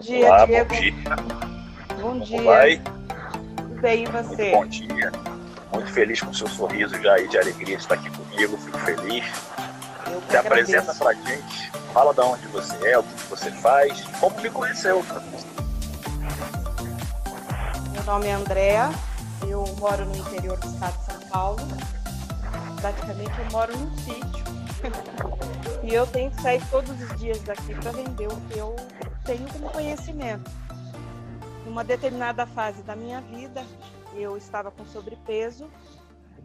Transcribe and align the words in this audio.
dia, 0.00 0.26
Olá, 0.26 0.46
Diego. 0.46 0.74
bom 0.74 0.80
dia. 0.80 0.94
Bom 1.88 2.00
Como 2.00 2.24
dia. 2.24 2.42
vai? 2.42 2.82
Tudo 3.56 3.80
bem, 3.80 4.04
e 4.04 4.08
Muito 4.08 4.28
você? 4.28 4.50
bom 4.52 4.66
dia. 4.66 5.12
Muito 5.72 5.92
feliz 5.92 6.20
com 6.20 6.30
o 6.30 6.34
seu 6.34 6.48
sorriso 6.48 7.00
já 7.00 7.14
aí 7.14 7.28
de 7.28 7.38
alegria 7.38 7.76
de 7.76 7.82
estar 7.82 7.94
aqui 7.94 8.10
comigo. 8.10 8.56
Fico 8.58 8.78
feliz. 8.78 9.24
Eu 10.10 10.22
Se 10.28 10.36
apresenta 10.36 10.94
pra 10.94 11.12
gente. 11.12 11.70
Fala 11.92 12.14
de 12.14 12.20
onde 12.20 12.46
você 12.48 12.88
é, 12.88 12.98
o 12.98 13.02
que 13.02 13.26
você 13.28 13.50
faz, 13.50 14.00
como 14.20 14.40
me 14.40 14.50
conheceu. 14.50 15.04
Meu 17.92 18.04
nome 18.04 18.26
é 18.26 18.32
Andréa, 18.32 18.90
eu 19.46 19.64
moro 19.78 20.04
no 20.04 20.16
interior 20.16 20.56
do 20.58 20.68
estado 20.68 20.96
de 20.98 21.04
São 21.04 21.20
Paulo. 21.28 21.58
Praticamente 22.80 23.32
eu 23.38 23.46
moro 23.52 23.76
num 23.76 23.96
sítio. 23.98 24.44
e 25.82 25.92
eu 25.94 26.06
tenho 26.06 26.30
que 26.30 26.40
sair 26.42 26.62
todos 26.70 26.90
os 27.00 27.18
dias 27.18 27.40
daqui 27.42 27.74
para 27.74 27.90
vender 27.92 28.28
o 28.28 28.36
que 28.48 28.58
eu 28.58 28.74
tenho 29.30 29.46
como 29.52 29.70
conhecimento. 29.70 30.50
Numa 31.64 31.84
determinada 31.84 32.46
fase 32.46 32.82
da 32.82 32.96
minha 32.96 33.20
vida, 33.20 33.64
eu 34.16 34.36
estava 34.36 34.72
com 34.72 34.84
sobrepeso, 34.86 35.70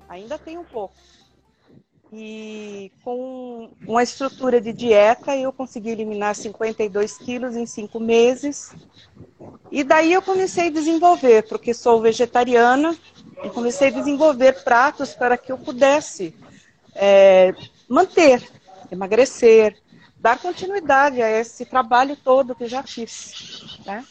ainda 0.08 0.38
tenho 0.38 0.62
um 0.62 0.66
pouco. 0.66 0.94
E 2.14 2.92
com 3.04 3.72
uma 3.88 4.04
estrutura 4.04 4.62
de 4.62 4.72
dieta, 4.72 5.36
eu 5.36 5.52
consegui 5.52 5.90
eliminar 5.90 6.36
52 6.36 7.18
quilos 7.18 7.56
em 7.56 7.66
cinco 7.66 8.00
meses. 8.00 8.76
E 9.72 9.84
daí 9.84 10.14
eu 10.14 10.22
comecei 10.22 10.68
a 10.68 10.72
desenvolver, 10.72 11.48
porque 11.48 11.74
sou 11.74 12.00
vegetariana, 12.00 12.96
e 13.44 13.50
comecei 13.50 13.88
a 13.88 13.92
desenvolver 13.92 14.64
pratos 14.64 15.16
para 15.16 15.40
que 15.40 15.52
eu 15.52 15.58
pudesse 15.58 16.36
é, 16.94 17.52
manter, 17.90 18.48
emagrecer, 18.92 19.76
dar 20.26 20.40
continuidade 20.40 21.22
a 21.22 21.30
esse 21.30 21.68
trabalho 21.68 22.16
todo 22.18 22.56
que 22.56 22.66
já 22.66 22.82
fiz. 22.82 23.78
Né? 23.86 24.04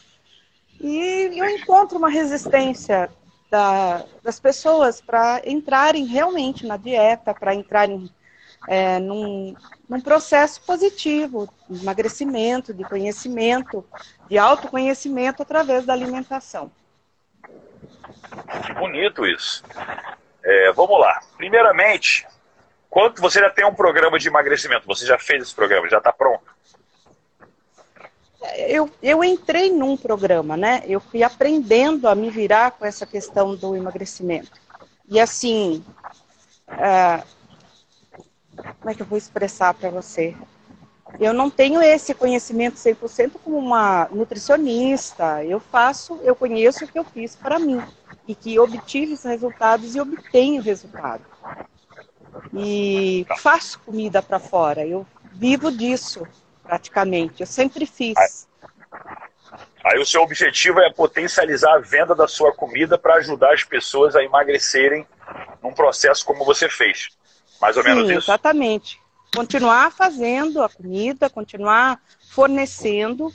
E 0.79 1.29
eu 1.35 1.49
encontro 1.49 1.97
uma 1.97 2.09
resistência 2.09 3.09
da- 3.51 4.01
das 4.23 4.39
pessoas 4.39 5.01
para 5.01 5.41
entrarem 5.45 6.05
realmente 6.05 6.65
na 6.65 6.77
dieta, 6.77 7.33
para 7.33 7.53
entrarem 7.53 8.09
é, 8.67 8.97
num, 8.97 9.55
num 9.89 9.99
processo 9.99 10.59
positivo, 10.61 11.47
de 11.69 11.81
emagrecimento, 11.81 12.73
de 12.73 12.83
conhecimento, 12.85 13.85
de 14.29 14.37
autoconhecimento 14.37 15.43
através 15.43 15.85
da 15.85 15.91
alimentação. 15.93 16.71
Que 18.65 18.73
bonito 18.73 19.27
isso. 19.27 19.63
É, 20.43 20.71
vamos 20.71 20.97
lá. 20.99 21.19
Primeiramente, 21.37 22.25
quanto 22.95 23.21
você 23.21 23.41
já 23.41 23.49
tem 23.49 23.65
um 23.65 23.73
programa 23.73 24.17
de 24.17 24.29
emagrecimento? 24.29 24.87
Você 24.87 25.05
já 25.05 25.19
fez 25.19 25.43
esse 25.43 25.53
programa? 25.53 25.89
Já 25.89 25.97
está 25.97 26.13
pronto? 26.13 26.45
Eu, 28.55 28.89
eu 29.03 29.21
entrei 29.21 29.69
num 29.69 29.97
programa, 29.97 30.55
né? 30.55 30.81
Eu 30.87 31.01
fui 31.01 31.21
aprendendo 31.21 32.07
a 32.07 32.15
me 32.15 32.29
virar 32.29 32.71
com 32.71 32.85
essa 32.85 33.05
questão 33.05 33.53
do 33.53 33.75
emagrecimento. 33.75 34.53
E 35.09 35.19
assim, 35.19 35.83
ah, 36.69 37.21
como 38.79 38.89
é 38.89 38.95
que 38.95 39.01
eu 39.01 39.05
vou 39.05 39.17
expressar 39.17 39.73
para 39.73 39.89
você? 39.89 40.33
Eu 41.19 41.33
não 41.33 41.49
tenho 41.49 41.81
esse 41.81 42.13
conhecimento 42.13 42.77
100% 42.77 43.33
como 43.43 43.57
uma 43.57 44.07
nutricionista. 44.09 45.43
Eu 45.43 45.59
faço, 45.59 46.17
eu 46.23 46.33
conheço 46.33 46.85
o 46.85 46.87
que 46.87 46.97
eu 46.97 47.03
fiz 47.03 47.35
para 47.35 47.59
mim 47.59 47.83
e 48.25 48.33
que 48.33 48.57
obtive 48.57 49.15
os 49.15 49.23
resultados 49.23 49.95
e 49.95 49.99
obtenho 49.99 50.61
resultado. 50.61 51.25
E 52.57 53.25
faço 53.39 53.79
comida 53.79 54.21
para 54.21 54.39
fora. 54.39 54.85
Eu 54.85 55.05
vivo 55.33 55.71
disso 55.71 56.25
praticamente. 56.63 57.41
Eu 57.41 57.47
sempre 57.47 57.85
fiz. 57.85 58.47
Aí 59.83 59.99
o 59.99 60.05
seu 60.05 60.21
objetivo 60.21 60.79
é 60.79 60.91
potencializar 60.91 61.75
a 61.75 61.79
venda 61.79 62.15
da 62.15 62.27
sua 62.27 62.51
comida 62.53 62.97
para 62.97 63.15
ajudar 63.15 63.53
as 63.53 63.63
pessoas 63.63 64.15
a 64.15 64.23
emagrecerem 64.23 65.05
num 65.61 65.73
processo 65.73 66.25
como 66.25 66.43
você 66.43 66.67
fez. 66.69 67.09
Mais 67.61 67.77
ou 67.77 67.83
menos 67.83 68.07
Sim, 68.07 68.17
isso? 68.17 68.31
exatamente. 68.31 68.99
Continuar 69.35 69.91
fazendo 69.91 70.63
a 70.63 70.69
comida, 70.69 71.29
continuar 71.29 71.99
fornecendo, 72.31 73.31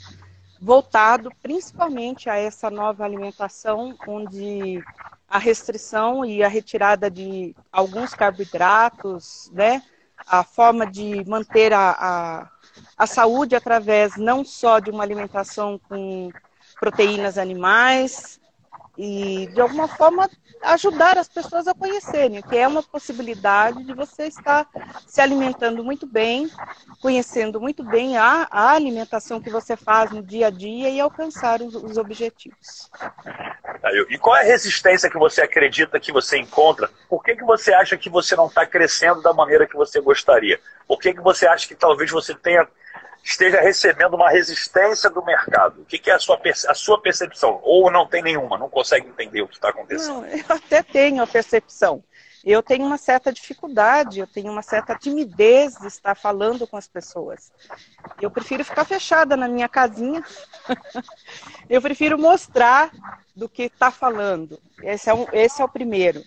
voltado 0.61 1.31
principalmente 1.41 2.29
a 2.29 2.35
essa 2.37 2.69
nova 2.69 3.03
alimentação, 3.03 3.97
onde 4.07 4.83
a 5.27 5.39
restrição 5.39 6.23
e 6.23 6.43
a 6.43 6.47
retirada 6.47 7.09
de 7.09 7.55
alguns 7.71 8.13
carboidratos, 8.13 9.49
né? 9.53 9.81
A 10.27 10.43
forma 10.43 10.85
de 10.85 11.25
manter 11.27 11.73
a, 11.73 11.95
a, 11.97 12.49
a 12.95 13.07
saúde 13.07 13.55
através 13.55 14.15
não 14.17 14.45
só 14.45 14.77
de 14.77 14.91
uma 14.91 15.01
alimentação 15.01 15.79
com 15.89 16.29
proteínas 16.79 17.39
animais, 17.39 18.39
e 18.97 19.47
de 19.47 19.61
alguma 19.61 19.87
forma 19.87 20.29
ajudar 20.63 21.17
as 21.17 21.27
pessoas 21.27 21.67
a 21.67 21.73
conhecerem, 21.73 22.41
que 22.41 22.57
é 22.57 22.67
uma 22.67 22.83
possibilidade 22.83 23.83
de 23.83 23.93
você 23.93 24.27
estar 24.27 24.67
se 25.07 25.21
alimentando 25.21 25.83
muito 25.83 26.05
bem, 26.05 26.49
conhecendo 27.01 27.59
muito 27.59 27.83
bem 27.83 28.17
a, 28.17 28.47
a 28.49 28.71
alimentação 28.71 29.41
que 29.41 29.49
você 29.49 29.75
faz 29.75 30.11
no 30.11 30.21
dia 30.21 30.47
a 30.47 30.49
dia 30.49 30.89
e 30.89 30.99
alcançar 30.99 31.61
os, 31.61 31.75
os 31.75 31.97
objetivos. 31.97 32.89
E 34.09 34.17
qual 34.17 34.35
é 34.35 34.41
a 34.41 34.45
resistência 34.45 35.09
que 35.09 35.17
você 35.17 35.41
acredita 35.41 35.99
que 35.99 36.11
você 36.11 36.37
encontra? 36.37 36.89
Por 37.09 37.23
que, 37.23 37.35
que 37.35 37.43
você 37.43 37.73
acha 37.73 37.97
que 37.97 38.09
você 38.09 38.35
não 38.35 38.47
está 38.47 38.65
crescendo 38.65 39.21
da 39.21 39.33
maneira 39.33 39.67
que 39.67 39.75
você 39.75 39.99
gostaria? 39.99 40.59
Por 40.87 40.99
que, 40.99 41.13
que 41.13 41.21
você 41.21 41.47
acha 41.47 41.67
que 41.67 41.75
talvez 41.75 42.11
você 42.11 42.35
tenha 42.35 42.67
esteja 43.23 43.61
recebendo 43.61 44.15
uma 44.15 44.29
resistência 44.29 45.09
do 45.09 45.23
mercado? 45.23 45.81
O 45.81 45.85
que, 45.85 45.97
que 45.97 46.09
é 46.09 46.13
a 46.13 46.19
sua, 46.19 46.39
a 46.67 46.73
sua 46.73 47.01
percepção? 47.01 47.59
Ou 47.63 47.91
não 47.91 48.07
tem 48.07 48.21
nenhuma, 48.21 48.57
não 48.57 48.69
consegue 48.69 49.07
entender 49.07 49.41
o 49.41 49.47
que 49.47 49.55
está 49.55 49.69
acontecendo? 49.69 50.21
Não, 50.21 50.25
eu 50.25 50.45
até 50.49 50.81
tenho 50.83 51.21
a 51.21 51.27
percepção. 51.27 52.03
Eu 52.43 52.63
tenho 52.63 52.85
uma 52.85 52.97
certa 52.97 53.31
dificuldade, 53.31 54.19
eu 54.19 54.25
tenho 54.25 54.51
uma 54.51 54.63
certa 54.63 54.95
timidez 54.95 55.75
de 55.75 55.85
estar 55.85 56.15
falando 56.15 56.65
com 56.65 56.75
as 56.75 56.87
pessoas. 56.87 57.51
Eu 58.19 58.31
prefiro 58.31 58.65
ficar 58.65 58.83
fechada 58.83 59.37
na 59.37 59.47
minha 59.47 59.69
casinha. 59.69 60.23
eu 61.69 61.79
prefiro 61.81 62.17
mostrar 62.17 62.91
do 63.35 63.47
que 63.47 63.63
está 63.63 63.91
falando. 63.91 64.59
Esse 64.81 65.09
é, 65.09 65.13
um, 65.13 65.27
esse 65.31 65.61
é 65.61 65.65
o 65.65 65.69
primeiro. 65.69 66.23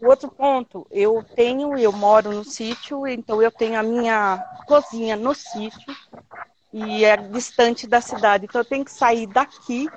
O 0.00 0.06
outro 0.08 0.30
ponto, 0.30 0.86
eu 0.90 1.22
tenho, 1.36 1.76
eu 1.76 1.92
moro 1.92 2.32
no 2.32 2.42
sítio, 2.42 3.06
então 3.06 3.42
eu 3.42 3.50
tenho 3.50 3.78
a 3.78 3.82
minha 3.82 4.42
cozinha 4.66 5.14
no 5.14 5.34
sítio 5.34 5.94
e 6.72 7.04
é 7.04 7.16
distante 7.16 7.86
da 7.86 8.00
cidade. 8.00 8.46
Então 8.46 8.62
eu 8.62 8.64
tenho 8.64 8.84
que 8.84 8.90
sair 8.90 9.26
daqui 9.26 9.88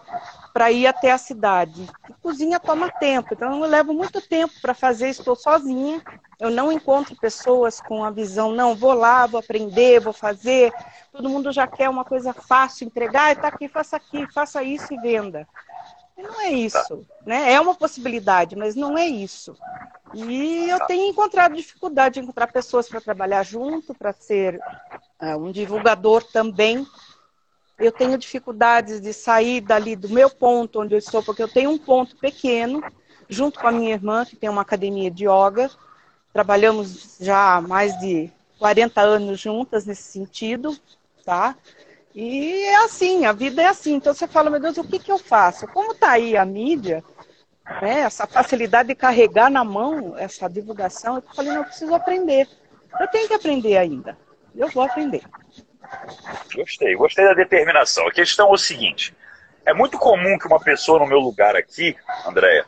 para 0.54 0.72
ir 0.72 0.88
até 0.88 1.12
a 1.12 1.18
cidade. 1.18 1.88
E 2.10 2.14
cozinha 2.22 2.60
toma 2.60 2.92
tempo, 2.92 3.34
então 3.34 3.64
eu 3.64 3.70
levo 3.70 3.94
muito 3.94 4.22
tempo 4.22 4.54
para 4.62 4.74
fazer, 4.74 5.10
estou 5.10 5.36
sozinha. 5.36 6.02
Eu 6.40 6.50
não 6.50 6.72
encontro 6.72 7.16
pessoas 7.16 7.80
com 7.80 8.04
a 8.04 8.12
visão, 8.12 8.52
não, 8.52 8.76
vou 8.76 8.94
lá, 8.94 9.26
vou 9.26 9.40
aprender, 9.40 10.02
vou 10.02 10.12
fazer. 10.12 10.74
Todo 11.14 11.30
mundo 11.30 11.52
já 11.52 11.66
quer 11.66 11.90
uma 11.90 12.04
coisa 12.04 12.34
fácil, 12.34 12.86
entregar, 12.86 13.32
está 13.32 13.48
aqui, 13.48 13.70
faça 13.70 13.96
aqui, 13.96 14.28
faça 14.34 14.62
isso 14.62 14.94
e 14.94 14.98
venda. 14.98 15.48
Não 16.18 16.42
é 16.42 16.52
isso, 16.52 17.06
né? 17.26 17.54
É 17.54 17.60
uma 17.60 17.76
possibilidade, 17.76 18.56
mas 18.56 18.76
não 18.76 18.98
é 18.98 19.08
isso. 19.08 19.56
E 20.14 20.70
eu 20.70 20.80
tenho 20.86 21.10
encontrado 21.10 21.56
dificuldade 21.56 22.16
de 22.16 22.20
encontrar 22.22 22.48
pessoas 22.48 22.88
para 22.88 23.02
trabalhar 23.02 23.44
junto, 23.44 23.96
para 23.96 24.14
ser 24.14 24.60
ah, 25.20 25.36
um 25.38 25.52
divulgador 25.52 26.24
também. 26.24 26.86
Eu 27.80 27.92
tenho 27.92 28.18
dificuldades 28.18 29.02
de 29.02 29.12
sair 29.12 29.60
dali 29.60 29.96
do 29.96 30.10
meu 30.10 30.30
ponto 30.30 30.82
onde 30.82 30.94
eu 30.94 31.00
estou, 31.00 31.24
porque 31.24 31.42
eu 31.42 31.48
tenho 31.48 31.72
um 31.72 31.78
ponto 31.78 32.16
pequeno, 32.18 32.84
junto 33.28 33.60
com 33.60 33.68
a 33.68 33.72
minha 33.72 33.94
irmã, 33.94 34.24
que 34.24 34.36
tem 34.36 34.50
uma 34.50 34.62
academia 34.62 35.10
de 35.10 35.26
yoga. 35.26 35.72
Trabalhamos 36.32 37.18
já 37.20 37.56
há 37.56 37.62
mais 37.62 37.98
de 38.00 38.32
40 38.60 39.02
anos 39.02 39.40
juntas 39.40 39.86
nesse 39.86 40.04
sentido, 40.04 40.78
tá? 41.26 41.56
E 42.16 42.64
é 42.66 42.76
assim, 42.84 43.26
a 43.26 43.32
vida 43.32 43.62
é 43.62 43.68
assim. 43.68 43.96
Então 43.96 44.14
você 44.14 44.28
fala, 44.28 44.50
meu 44.50 44.60
Deus, 44.60 44.78
o 44.78 44.84
que, 44.84 45.00
que 45.00 45.12
eu 45.12 45.18
faço? 45.18 45.68
Como 45.68 45.94
está 45.94 46.12
aí 46.12 46.38
a 46.38 46.46
mídia, 46.46 47.04
né, 47.82 48.02
essa 48.02 48.28
facilidade 48.28 48.90
de 48.90 48.96
carregar 48.96 49.50
na 49.50 49.64
mão 49.64 50.16
essa 50.18 50.48
divulgação, 50.48 51.16
eu 51.16 51.24
falei, 51.36 51.52
não, 51.52 51.60
eu 51.60 51.66
preciso 51.66 51.94
aprender. 51.94 52.48
Eu 53.00 53.08
tenho 53.08 53.28
que 53.28 53.34
aprender 53.34 53.78
ainda. 53.78 54.18
Eu 54.56 54.70
vou 54.70 54.84
aprender. 54.84 55.24
Gostei, 56.56 56.96
gostei 56.96 57.26
da 57.26 57.34
determinação. 57.34 58.08
A 58.08 58.12
questão 58.12 58.50
é 58.50 58.52
o 58.52 58.58
seguinte: 58.58 59.16
é 59.66 59.74
muito 59.74 59.98
comum 59.98 60.38
que 60.38 60.48
uma 60.48 60.60
pessoa 60.60 61.00
no 61.00 61.08
meu 61.08 61.20
lugar 61.20 61.56
aqui, 61.56 61.96
Andréia, 62.26 62.66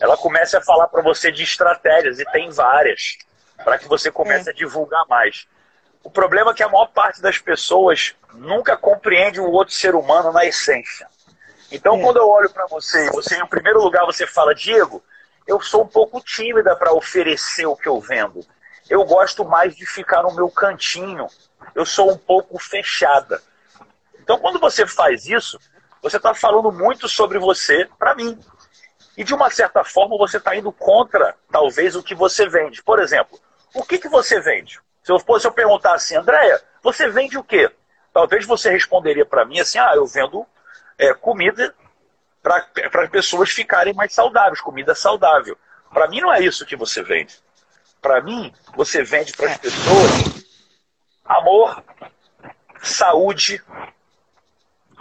ela 0.00 0.16
comece 0.16 0.56
a 0.56 0.60
falar 0.60 0.88
para 0.88 1.02
você 1.02 1.30
de 1.30 1.42
estratégias, 1.42 2.18
e 2.18 2.24
tem 2.26 2.50
várias, 2.50 3.18
para 3.64 3.78
que 3.78 3.88
você 3.88 4.10
comece 4.10 4.48
É. 4.48 4.52
a 4.52 4.54
divulgar 4.54 5.06
mais. 5.08 5.46
O 6.02 6.10
problema 6.10 6.52
é 6.52 6.54
que 6.54 6.62
a 6.62 6.68
maior 6.68 6.86
parte 6.86 7.20
das 7.20 7.38
pessoas 7.38 8.14
nunca 8.34 8.76
compreende 8.76 9.40
o 9.40 9.50
outro 9.50 9.74
ser 9.74 9.94
humano 9.94 10.32
na 10.32 10.44
essência. 10.44 11.08
Então, 11.70 11.96
É. 11.96 12.02
quando 12.02 12.16
eu 12.16 12.28
olho 12.28 12.50
para 12.50 12.66
você 12.66 13.10
você, 13.10 13.36
em 13.36 13.46
primeiro 13.46 13.82
lugar, 13.82 14.04
você 14.06 14.26
fala, 14.26 14.54
Diego, 14.54 15.02
eu 15.46 15.60
sou 15.60 15.82
um 15.82 15.88
pouco 15.88 16.20
tímida 16.20 16.74
para 16.76 16.92
oferecer 16.92 17.66
o 17.66 17.76
que 17.76 17.88
eu 17.88 18.00
vendo. 18.00 18.40
Eu 18.88 19.04
gosto 19.04 19.44
mais 19.44 19.76
de 19.76 19.86
ficar 19.86 20.22
no 20.22 20.34
meu 20.34 20.50
cantinho. 20.50 21.26
Eu 21.74 21.84
sou 21.84 22.10
um 22.10 22.16
pouco 22.16 22.58
fechada. 22.58 23.42
Então, 24.20 24.38
quando 24.38 24.58
você 24.58 24.86
faz 24.86 25.26
isso, 25.26 25.58
você 26.02 26.16
está 26.16 26.34
falando 26.34 26.70
muito 26.72 27.08
sobre 27.08 27.38
você 27.38 27.88
para 27.98 28.14
mim. 28.14 28.38
E 29.16 29.24
de 29.24 29.34
uma 29.34 29.50
certa 29.50 29.82
forma 29.82 30.16
você 30.16 30.36
está 30.36 30.54
indo 30.54 30.70
contra, 30.70 31.34
talvez, 31.50 31.96
o 31.96 32.02
que 32.02 32.14
você 32.14 32.48
vende. 32.48 32.82
Por 32.82 32.98
exemplo, 33.00 33.38
o 33.74 33.82
que, 33.82 33.98
que 33.98 34.08
você 34.08 34.40
vende? 34.40 34.80
Se 35.02 35.12
eu 35.12 35.18
fosse 35.18 35.46
eu 35.46 35.52
perguntar 35.52 35.94
assim, 35.94 36.16
Andréia, 36.16 36.62
você 36.82 37.08
vende 37.08 37.36
o 37.36 37.44
quê? 37.44 37.70
Talvez 38.18 38.44
você 38.44 38.68
responderia 38.68 39.24
para 39.24 39.44
mim 39.44 39.60
assim, 39.60 39.78
ah, 39.78 39.92
eu 39.94 40.04
vendo 40.04 40.44
é, 40.98 41.14
comida 41.14 41.72
para 42.42 42.66
as 43.04 43.10
pessoas 43.10 43.50
ficarem 43.50 43.94
mais 43.94 44.12
saudáveis, 44.12 44.60
comida 44.60 44.92
saudável. 44.92 45.56
Para 45.94 46.08
mim 46.08 46.20
não 46.20 46.34
é 46.34 46.40
isso 46.40 46.66
que 46.66 46.74
você 46.74 47.00
vende. 47.00 47.38
Para 48.02 48.20
mim, 48.20 48.52
você 48.74 49.04
vende 49.04 49.32
para 49.34 49.52
as 49.52 49.54
é. 49.54 49.58
pessoas 49.58 50.44
amor, 51.24 51.80
saúde, 52.82 53.62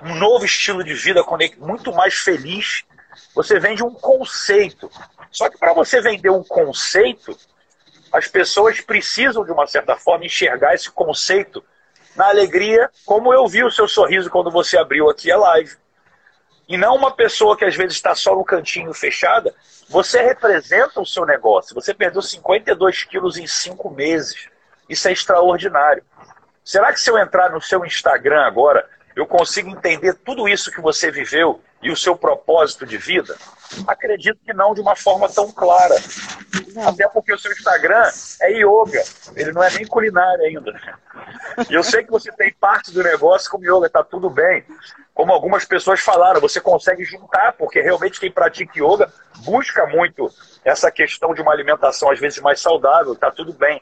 um 0.04 0.14
novo 0.14 0.46
estilo 0.46 0.84
de 0.84 0.94
vida 0.94 1.26
muito 1.58 1.92
mais 1.92 2.14
feliz. 2.14 2.84
Você 3.34 3.60
vende 3.60 3.84
um 3.84 3.96
conceito. 3.96 4.92
Só 5.32 5.50
que 5.50 5.58
para 5.58 5.74
você 5.74 6.00
vender 6.02 6.30
um 6.30 6.44
conceito, 6.44 7.36
as 8.14 8.28
pessoas 8.28 8.80
precisam, 8.80 9.44
de 9.44 9.52
uma 9.52 9.66
certa 9.66 9.98
forma, 9.98 10.24
enxergar 10.24 10.76
esse 10.76 10.92
conceito 10.92 11.66
na 12.18 12.30
alegria, 12.30 12.90
como 13.06 13.32
eu 13.32 13.48
vi 13.48 13.64
o 13.64 13.72
seu 13.72 13.88
sorriso 13.88 14.30
quando 14.30 14.50
você 14.50 14.76
abriu 14.76 15.08
aqui 15.08 15.32
a 15.32 15.38
live. 15.38 15.78
E 16.68 16.76
não 16.76 16.96
uma 16.96 17.12
pessoa 17.12 17.56
que 17.56 17.64
às 17.64 17.76
vezes 17.76 17.94
está 17.94 18.16
só 18.16 18.36
no 18.36 18.44
cantinho 18.44 18.92
fechada. 18.94 19.54
Você 19.88 20.22
representa 20.22 21.00
o 21.00 21.06
seu 21.06 21.26
negócio. 21.26 21.76
Você 21.76 21.94
perdeu 21.94 22.22
52 22.22 23.04
quilos 23.04 23.38
em 23.38 23.46
cinco 23.46 23.92
meses. 23.92 24.50
Isso 24.90 25.08
é 25.08 25.12
extraordinário. 25.12 26.04
Será 26.66 26.92
que 26.92 27.00
se 27.00 27.10
eu 27.10 27.18
entrar 27.20 27.52
no 27.52 27.62
seu 27.62 27.86
Instagram 27.86 28.42
agora, 28.42 28.90
eu 29.16 29.26
consigo 29.26 29.70
entender 29.70 30.16
tudo 30.16 30.50
isso 30.50 30.72
que 30.72 30.82
você 30.82 31.12
viveu 31.12 31.62
e 31.82 31.92
o 31.92 31.96
seu 31.96 32.18
propósito 32.18 32.86
de 32.86 32.98
vida? 32.98 33.38
Acredito 33.88 34.40
que 34.44 34.54
não 34.54 34.74
de 34.74 34.82
uma 34.82 34.96
forma 34.96 35.30
tão 35.30 35.52
clara. 35.52 35.96
Não. 36.74 36.90
Até 36.90 37.08
porque 37.08 37.34
o 37.34 37.40
seu 37.40 37.52
Instagram 37.52 38.10
é 38.42 38.52
yoga, 38.52 39.04
ele 39.36 39.52
não 39.52 39.64
é 39.64 39.72
nem 39.72 39.86
culinária 39.86 40.46
ainda. 40.46 40.74
E 41.70 41.74
eu 41.74 41.84
sei 41.84 42.04
que 42.04 42.12
você 42.12 42.32
tem 42.32 42.54
parte 42.54 42.92
do 42.92 43.04
negócio 43.04 43.50
como 43.50 43.66
yoga, 43.66 43.90
tá 43.90 44.04
tudo 44.04 44.30
bem. 44.30 44.64
Como 45.14 45.34
algumas 45.34 45.66
pessoas 45.66 46.00
falaram, 46.00 46.40
você 46.40 46.62
consegue 46.62 47.04
juntar, 47.04 47.54
porque 47.54 47.82
realmente 47.82 48.20
quem 48.20 48.32
pratica 48.32 48.72
yoga 48.78 49.12
busca 49.38 49.88
muito 49.88 50.32
essa 50.64 50.92
questão 50.92 51.34
de 51.34 51.42
uma 51.42 51.52
alimentação 51.52 52.12
às 52.12 52.20
vezes 52.20 52.40
mais 52.40 52.60
saudável, 52.60 53.16
tá 53.16 53.32
tudo 53.32 53.54
bem. 53.54 53.82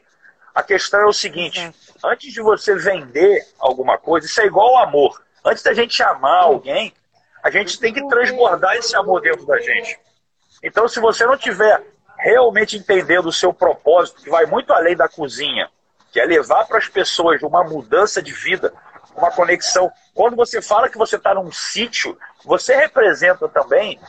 A 0.54 0.62
questão 0.62 1.00
é 1.00 1.06
o 1.06 1.12
seguinte: 1.12 1.70
antes 2.02 2.32
de 2.32 2.40
você 2.40 2.74
vender 2.74 3.46
alguma 3.58 3.98
coisa, 3.98 4.26
isso 4.26 4.40
é 4.40 4.46
igual 4.46 4.76
ao 4.76 4.84
amor. 4.84 5.22
Antes 5.44 5.62
da 5.62 5.74
gente 5.74 6.02
amar 6.02 6.44
alguém, 6.44 6.94
a 7.46 7.50
gente 7.50 7.78
tem 7.78 7.92
que 7.92 8.04
transbordar 8.08 8.74
esse 8.74 8.96
amor 8.96 9.20
dentro 9.20 9.46
da 9.46 9.56
gente. 9.60 9.96
Então, 10.60 10.88
se 10.88 10.98
você 10.98 11.24
não 11.24 11.36
tiver 11.36 11.80
realmente 12.18 12.76
entendendo 12.76 13.26
o 13.26 13.32
seu 13.32 13.54
propósito, 13.54 14.20
que 14.20 14.28
vai 14.28 14.46
muito 14.46 14.72
além 14.72 14.96
da 14.96 15.08
cozinha, 15.08 15.70
que 16.10 16.18
é 16.18 16.24
levar 16.24 16.66
para 16.66 16.78
as 16.78 16.88
pessoas 16.88 17.40
uma 17.44 17.62
mudança 17.62 18.20
de 18.20 18.32
vida, 18.32 18.72
uma 19.14 19.30
conexão. 19.30 19.92
Quando 20.12 20.34
você 20.34 20.60
fala 20.60 20.88
que 20.88 20.98
você 20.98 21.14
está 21.14 21.34
num 21.34 21.52
sítio, 21.52 22.18
você 22.44 22.74
representa 22.74 23.48
também 23.48 24.00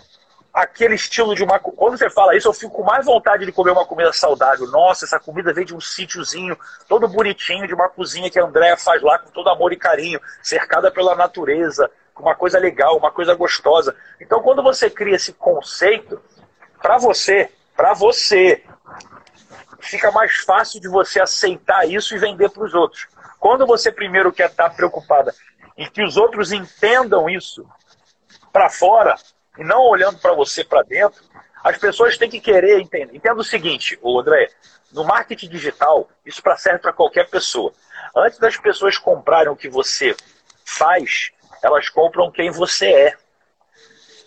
aquele 0.52 0.96
estilo 0.96 1.36
de 1.36 1.44
uma. 1.44 1.60
Quando 1.60 1.96
você 1.96 2.10
fala 2.10 2.36
isso, 2.36 2.48
eu 2.48 2.54
fico 2.54 2.72
com 2.72 2.84
mais 2.84 3.06
vontade 3.06 3.46
de 3.46 3.52
comer 3.52 3.70
uma 3.70 3.86
comida 3.86 4.12
saudável. 4.12 4.66
Nossa, 4.72 5.06
essa 5.06 5.20
comida 5.20 5.54
vem 5.54 5.64
de 5.64 5.76
um 5.76 5.80
sítiozinho 5.80 6.58
todo 6.88 7.08
bonitinho, 7.08 7.68
de 7.68 7.76
uma 7.76 7.88
cozinha 7.88 8.32
que 8.32 8.40
a 8.40 8.46
Andréa 8.46 8.76
faz 8.76 9.00
lá 9.04 9.20
com 9.20 9.30
todo 9.30 9.50
amor 9.52 9.72
e 9.72 9.78
carinho, 9.78 10.20
cercada 10.42 10.90
pela 10.90 11.16
natureza, 11.16 11.92
uma 12.20 12.36
coisa 12.36 12.60
legal, 12.60 12.98
uma 12.98 13.12
coisa 13.12 13.34
gostosa. 13.36 13.96
Então, 14.20 14.42
quando 14.42 14.64
você 14.64 14.90
cria 14.90 15.16
esse 15.16 15.34
conceito, 15.34 16.22
para 16.82 16.98
você, 16.98 17.52
para 17.76 17.94
você, 17.94 18.64
fica 19.80 20.12
mais 20.12 20.36
fácil 20.38 20.80
de 20.80 20.88
você 20.88 21.20
aceitar 21.20 21.88
isso 21.88 22.16
e 22.16 22.20
vender 22.20 22.50
para 22.50 22.64
os 22.64 22.74
outros. 22.74 23.08
Quando 23.40 23.66
você 23.66 23.92
primeiro 23.92 24.32
quer 24.32 24.50
estar 24.50 24.70
preocupada 24.72 25.34
em 25.78 25.90
que 25.90 26.04
os 26.04 26.18
outros 26.18 26.52
entendam 26.52 27.30
isso 27.30 27.66
para 28.52 28.70
fora, 28.70 29.16
e 29.58 29.64
não 29.64 29.82
olhando 29.82 30.18
para 30.20 30.34
você 30.34 30.64
para 30.64 30.84
dentro, 30.84 31.22
as 31.64 31.78
pessoas 31.78 32.18
têm 32.18 32.30
que 32.30 32.40
querer 32.40 32.80
entender. 32.80 33.16
Entenda 33.16 33.40
o 33.40 33.44
seguinte, 33.44 34.00
André, 34.04 34.50
no 34.92 35.04
marketing 35.04 35.50
digital, 35.50 36.10
isso 36.26 36.42
serve 36.58 36.80
para 36.80 36.94
qualquer 36.94 37.30
pessoa. 37.30 37.74
Antes 38.16 38.40
das 38.40 38.58
pessoas 38.58 38.98
comprarem 38.98 39.52
o 39.52 39.56
que 39.56 39.70
você 39.70 40.16
faz, 40.66 41.32
elas 41.62 41.90
compram 41.90 42.32
quem 42.32 42.52
você 42.52 42.88
é. 42.88 43.18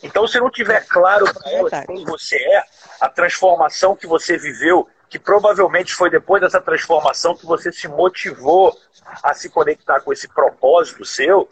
Então, 0.02 0.26
se 0.26 0.40
não 0.40 0.50
tiver 0.50 0.86
claro 0.86 1.26
para 1.32 1.50
elas 1.50 1.86
quem 1.86 2.04
você 2.04 2.36
é, 2.36 2.64
a 3.00 3.08
transformação 3.08 3.94
que 3.94 4.06
você 4.06 4.38
viveu, 4.38 4.88
que 5.08 5.18
provavelmente 5.18 5.94
foi 5.94 6.08
depois 6.08 6.40
dessa 6.40 6.60
transformação 6.60 7.36
que 7.36 7.44
você 7.44 7.72
se 7.72 7.88
motivou 7.88 8.76
a 9.22 9.34
se 9.34 9.50
conectar 9.50 10.00
com 10.00 10.12
esse 10.12 10.28
propósito 10.28 11.04
seu, 11.04 11.48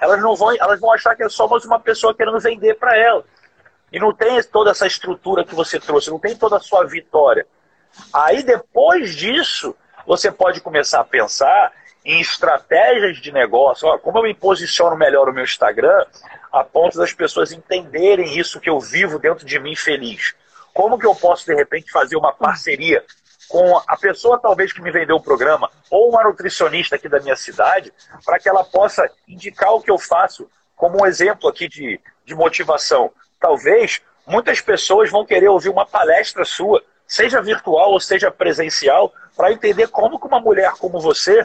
elas 0.00 0.20
não 0.20 0.34
vão, 0.34 0.54
elas 0.56 0.80
vão 0.80 0.92
achar 0.92 1.14
que 1.14 1.22
é 1.22 1.28
só 1.28 1.46
mais 1.46 1.64
uma 1.64 1.78
pessoa 1.78 2.14
querendo 2.14 2.40
vender 2.40 2.74
para 2.74 2.96
ela. 2.96 3.24
E 3.92 3.98
não 3.98 4.12
tem 4.12 4.42
toda 4.42 4.70
essa 4.70 4.86
estrutura 4.86 5.44
que 5.44 5.54
você 5.54 5.80
trouxe, 5.80 6.10
não 6.10 6.18
tem 6.18 6.36
toda 6.36 6.56
a 6.56 6.60
sua 6.60 6.84
vitória. 6.84 7.46
Aí 8.12 8.42
depois 8.42 9.14
disso, 9.14 9.74
você 10.06 10.30
pode 10.30 10.60
começar 10.60 11.00
a 11.00 11.04
pensar 11.04 11.72
em 12.08 12.22
estratégias 12.22 13.18
de 13.18 13.30
negócio. 13.30 13.86
Como 13.98 14.16
eu 14.16 14.22
me 14.22 14.32
posiciono 14.32 14.96
melhor 14.96 15.26
no 15.26 15.32
meu 15.34 15.44
Instagram, 15.44 16.06
a 16.50 16.64
ponto 16.64 16.96
das 16.96 17.12
pessoas 17.12 17.52
entenderem 17.52 18.38
isso 18.38 18.58
que 18.58 18.70
eu 18.70 18.80
vivo 18.80 19.18
dentro 19.18 19.44
de 19.44 19.60
mim 19.60 19.76
feliz. 19.76 20.34
Como 20.72 20.98
que 20.98 21.04
eu 21.04 21.14
posso, 21.14 21.44
de 21.44 21.54
repente, 21.54 21.92
fazer 21.92 22.16
uma 22.16 22.32
parceria 22.32 23.04
com 23.46 23.76
a 23.86 23.94
pessoa 23.98 24.40
talvez 24.40 24.72
que 24.72 24.80
me 24.80 24.90
vendeu 24.90 25.16
o 25.16 25.22
programa 25.22 25.70
ou 25.90 26.08
uma 26.08 26.24
nutricionista 26.24 26.96
aqui 26.96 27.10
da 27.10 27.20
minha 27.20 27.36
cidade, 27.36 27.92
para 28.24 28.38
que 28.38 28.48
ela 28.48 28.64
possa 28.64 29.06
indicar 29.26 29.74
o 29.74 29.82
que 29.82 29.90
eu 29.90 29.98
faço 29.98 30.50
como 30.74 31.02
um 31.02 31.06
exemplo 31.06 31.46
aqui 31.46 31.68
de, 31.68 32.00
de 32.24 32.34
motivação. 32.34 33.12
Talvez 33.38 34.00
muitas 34.26 34.62
pessoas 34.62 35.10
vão 35.10 35.26
querer 35.26 35.48
ouvir 35.48 35.68
uma 35.68 35.84
palestra 35.84 36.42
sua, 36.46 36.82
seja 37.06 37.42
virtual 37.42 37.90
ou 37.90 38.00
seja 38.00 38.30
presencial, 38.30 39.12
para 39.36 39.52
entender 39.52 39.88
como 39.88 40.18
que 40.18 40.26
uma 40.26 40.40
mulher 40.40 40.72
como 40.78 40.98
você 41.00 41.44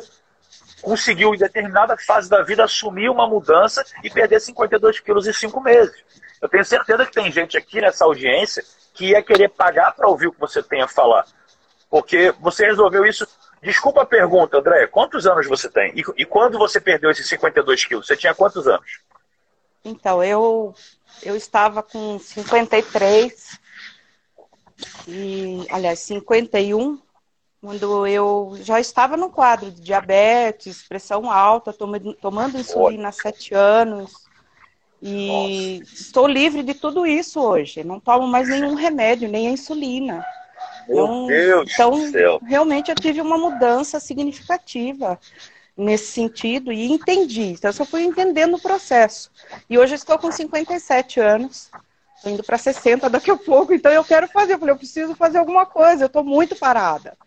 conseguiu, 0.83 1.33
em 1.33 1.37
determinada 1.37 1.97
fase 1.97 2.29
da 2.29 2.43
vida, 2.43 2.63
assumir 2.63 3.09
uma 3.09 3.27
mudança 3.27 3.83
e 4.03 4.09
perder 4.09 4.39
52 4.39 4.99
quilos 4.99 5.25
em 5.25 5.33
cinco 5.33 5.61
meses. 5.61 5.95
Eu 6.41 6.49
tenho 6.49 6.65
certeza 6.65 7.05
que 7.05 7.13
tem 7.13 7.31
gente 7.31 7.57
aqui 7.57 7.79
nessa 7.79 8.03
audiência 8.03 8.63
que 8.93 9.11
ia 9.11 9.23
querer 9.23 9.49
pagar 9.49 9.93
para 9.93 10.09
ouvir 10.09 10.27
o 10.27 10.33
que 10.33 10.39
você 10.39 10.61
tem 10.61 10.81
a 10.81 10.87
falar. 10.87 11.25
Porque 11.89 12.33
você 12.39 12.65
resolveu 12.65 13.05
isso. 13.05 13.25
Desculpa 13.61 14.01
a 14.01 14.05
pergunta, 14.05 14.57
André. 14.57 14.85
Quantos 14.87 15.25
anos 15.25 15.47
você 15.47 15.69
tem? 15.69 15.93
E, 15.95 16.03
e 16.17 16.25
quando 16.25 16.57
você 16.57 16.81
perdeu 16.81 17.09
esses 17.09 17.27
52 17.29 17.85
quilos? 17.85 18.05
Você 18.05 18.17
tinha 18.17 18.35
quantos 18.35 18.67
anos? 18.67 18.99
Então, 19.85 20.21
eu, 20.23 20.75
eu 21.23 21.35
estava 21.35 21.81
com 21.81 22.19
53. 22.19 23.59
E, 25.07 25.65
aliás, 25.69 25.99
51. 25.99 26.99
Quando 27.63 28.05
eu 28.05 28.57
já 28.59 28.77
estava 28.81 29.15
no 29.15 29.29
quadro 29.29 29.71
de 29.71 29.79
diabetes, 29.79 30.83
pressão 30.83 31.31
alta, 31.31 31.71
tomando, 31.71 32.13
tomando 32.13 32.57
insulina 32.57 33.07
há 33.07 33.11
sete 33.13 33.55
anos. 33.55 34.27
E 35.01 35.79
Nossa. 35.79 35.93
estou 35.93 36.27
livre 36.27 36.61
de 36.61 36.73
tudo 36.73 37.05
isso 37.05 37.39
hoje. 37.39 37.81
Não 37.81 38.01
tomo 38.01 38.27
mais 38.27 38.49
nenhum 38.49 38.73
remédio, 38.73 39.29
nem 39.29 39.47
a 39.47 39.51
insulina. 39.51 40.25
Meu 40.89 41.05
então, 41.05 41.27
Deus 41.27 41.71
então, 41.71 41.91
do 41.91 42.11
céu. 42.11 42.41
realmente 42.45 42.91
eu 42.91 42.95
tive 42.95 43.21
uma 43.21 43.37
mudança 43.37 43.97
significativa 43.97 45.17
nesse 45.77 46.07
sentido 46.11 46.69
e 46.69 46.91
entendi. 46.91 47.53
Então, 47.53 47.69
eu 47.69 47.73
só 47.73 47.85
fui 47.85 48.03
entendendo 48.03 48.55
o 48.55 48.61
processo. 48.61 49.31
E 49.69 49.77
hoje 49.77 49.93
eu 49.93 49.97
estou 49.97 50.19
com 50.19 50.29
57 50.29 51.21
anos, 51.21 51.71
indo 52.25 52.43
para 52.43 52.57
60 52.57 53.09
daqui 53.09 53.31
a 53.31 53.37
pouco, 53.37 53.73
então 53.73 53.89
eu 53.89 54.03
quero 54.03 54.27
fazer. 54.27 54.55
Eu 54.55 54.59
falei, 54.59 54.73
eu 54.73 54.77
preciso 54.77 55.15
fazer 55.15 55.37
alguma 55.37 55.65
coisa, 55.65 56.03
eu 56.03 56.07
estou 56.07 56.25
muito 56.25 56.57
parada. 56.57 57.17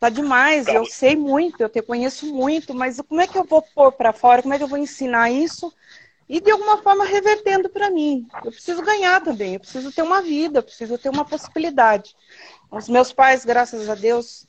Tá 0.00 0.08
demais, 0.08 0.66
eu 0.66 0.86
sei 0.86 1.14
muito, 1.14 1.60
eu 1.60 1.68
te 1.68 1.82
conheço 1.82 2.24
muito, 2.24 2.74
mas 2.74 2.98
como 3.06 3.20
é 3.20 3.26
que 3.26 3.36
eu 3.36 3.44
vou 3.44 3.60
pôr 3.60 3.92
para 3.92 4.14
fora? 4.14 4.40
Como 4.40 4.54
é 4.54 4.56
que 4.56 4.64
eu 4.64 4.68
vou 4.68 4.78
ensinar 4.78 5.30
isso? 5.30 5.70
E 6.26 6.40
de 6.40 6.50
alguma 6.50 6.78
forma 6.78 7.04
revertendo 7.04 7.68
para 7.68 7.90
mim. 7.90 8.26
Eu 8.42 8.50
preciso 8.50 8.80
ganhar 8.80 9.22
também, 9.22 9.54
eu 9.54 9.60
preciso 9.60 9.92
ter 9.92 10.00
uma 10.00 10.22
vida, 10.22 10.60
eu 10.60 10.62
preciso 10.62 10.96
ter 10.96 11.10
uma 11.10 11.26
possibilidade. 11.26 12.16
Os 12.70 12.88
meus 12.88 13.12
pais, 13.12 13.44
graças 13.44 13.90
a 13.90 13.94
Deus, 13.94 14.48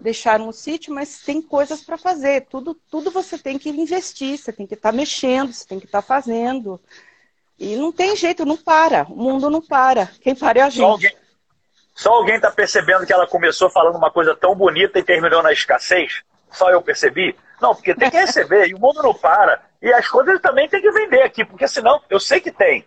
deixaram 0.00 0.48
o 0.48 0.52
sítio, 0.52 0.92
mas 0.92 1.20
tem 1.20 1.40
coisas 1.40 1.80
para 1.80 1.96
fazer. 1.96 2.46
Tudo, 2.46 2.74
tudo 2.90 3.12
você 3.12 3.38
tem 3.38 3.56
que 3.56 3.70
investir, 3.70 4.36
você 4.36 4.52
tem 4.52 4.66
que 4.66 4.74
estar 4.74 4.90
tá 4.90 4.96
mexendo, 4.96 5.52
você 5.52 5.64
tem 5.64 5.78
que 5.78 5.86
estar 5.86 6.02
tá 6.02 6.08
fazendo. 6.08 6.80
E 7.56 7.76
não 7.76 7.92
tem 7.92 8.16
jeito, 8.16 8.44
não 8.44 8.56
para. 8.56 9.04
O 9.04 9.14
mundo 9.14 9.48
não 9.48 9.62
para. 9.62 10.06
Quem 10.20 10.34
para 10.34 10.58
é 10.58 10.62
a 10.62 10.68
gente. 10.68 11.16
Só 11.94 12.12
alguém 12.12 12.36
está 12.36 12.50
percebendo 12.50 13.06
que 13.06 13.12
ela 13.12 13.26
começou 13.26 13.70
falando 13.70 13.96
uma 13.96 14.10
coisa 14.10 14.34
tão 14.34 14.54
bonita 14.54 14.98
e 14.98 15.02
terminou 15.02 15.42
na 15.42 15.52
escassez? 15.52 16.22
Só 16.50 16.70
eu 16.70 16.82
percebi? 16.82 17.36
Não, 17.60 17.74
porque 17.74 17.94
tem 17.94 18.10
que 18.10 18.16
receber, 18.16 18.66
e 18.68 18.74
o 18.74 18.80
mundo 18.80 19.02
não 19.02 19.14
para. 19.14 19.62
E 19.80 19.92
as 19.92 20.08
coisas 20.08 20.40
também 20.40 20.68
tem 20.68 20.80
que 20.80 20.90
vender 20.90 21.22
aqui, 21.22 21.44
porque 21.44 21.68
senão 21.68 22.02
eu 22.10 22.18
sei 22.18 22.40
que 22.40 22.50
tem. 22.50 22.84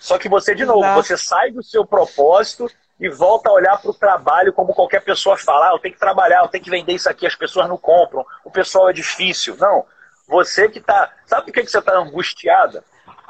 Só 0.00 0.18
que 0.18 0.28
você, 0.28 0.54
de 0.54 0.64
novo, 0.64 0.80
Exato. 0.80 1.02
você 1.02 1.18
sai 1.18 1.50
do 1.50 1.62
seu 1.62 1.84
propósito 1.84 2.70
e 2.98 3.08
volta 3.08 3.50
a 3.50 3.52
olhar 3.52 3.80
para 3.80 3.90
o 3.90 3.94
trabalho 3.94 4.52
como 4.52 4.74
qualquer 4.74 5.02
pessoa 5.02 5.36
fala. 5.36 5.68
Ah, 5.68 5.72
eu 5.72 5.78
tenho 5.78 5.94
que 5.94 6.00
trabalhar, 6.00 6.42
eu 6.42 6.48
tenho 6.48 6.64
que 6.64 6.70
vender 6.70 6.92
isso 6.92 7.08
aqui, 7.08 7.26
as 7.26 7.34
pessoas 7.34 7.68
não 7.68 7.76
compram, 7.76 8.24
o 8.44 8.50
pessoal 8.50 8.88
é 8.88 8.92
difícil. 8.92 9.56
Não. 9.58 9.84
Você 10.28 10.68
que 10.68 10.78
está. 10.78 11.12
Sabe 11.26 11.46
por 11.46 11.52
que 11.52 11.66
você 11.66 11.78
está 11.78 11.96
angustiada? 11.96 12.82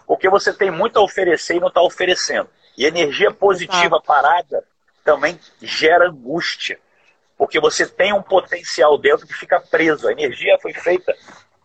Porque 0.06 0.28
você 0.28 0.52
tem 0.52 0.70
muito 0.70 0.98
a 0.98 1.02
oferecer 1.02 1.56
e 1.56 1.60
não 1.60 1.68
está 1.68 1.82
oferecendo. 1.82 2.48
E 2.76 2.84
energia 2.84 3.32
positiva 3.32 3.96
Exato. 3.96 4.02
parada 4.06 4.64
também 5.04 5.38
gera 5.60 6.08
angústia. 6.08 6.78
Porque 7.36 7.60
você 7.60 7.86
tem 7.86 8.12
um 8.12 8.22
potencial 8.22 8.96
dentro 8.96 9.26
que 9.26 9.34
fica 9.34 9.60
preso. 9.60 10.08
A 10.08 10.12
energia 10.12 10.58
foi 10.60 10.72
feita 10.72 11.14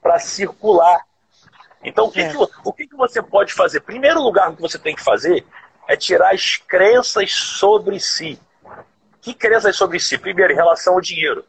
para 0.01 0.19
circular. 0.19 1.05
Então, 1.83 2.07
o, 2.07 2.11
que, 2.11 2.21
é. 2.21 2.29
que, 2.29 2.37
o 2.37 2.73
que, 2.73 2.87
que 2.87 2.95
você 2.95 3.21
pode 3.21 3.53
fazer? 3.53 3.79
Primeiro 3.79 4.21
lugar 4.21 4.53
que 4.53 4.61
você 4.61 4.77
tem 4.77 4.95
que 4.95 5.03
fazer 5.03 5.45
é 5.87 5.95
tirar 5.95 6.33
as 6.33 6.57
crenças 6.57 7.31
sobre 7.31 7.99
si. 7.99 8.39
Que 9.21 9.33
crenças 9.33 9.75
sobre 9.75 9.99
si? 9.99 10.17
Primeiro, 10.17 10.51
em 10.51 10.55
relação 10.55 10.95
ao 10.95 11.01
dinheiro. 11.01 11.45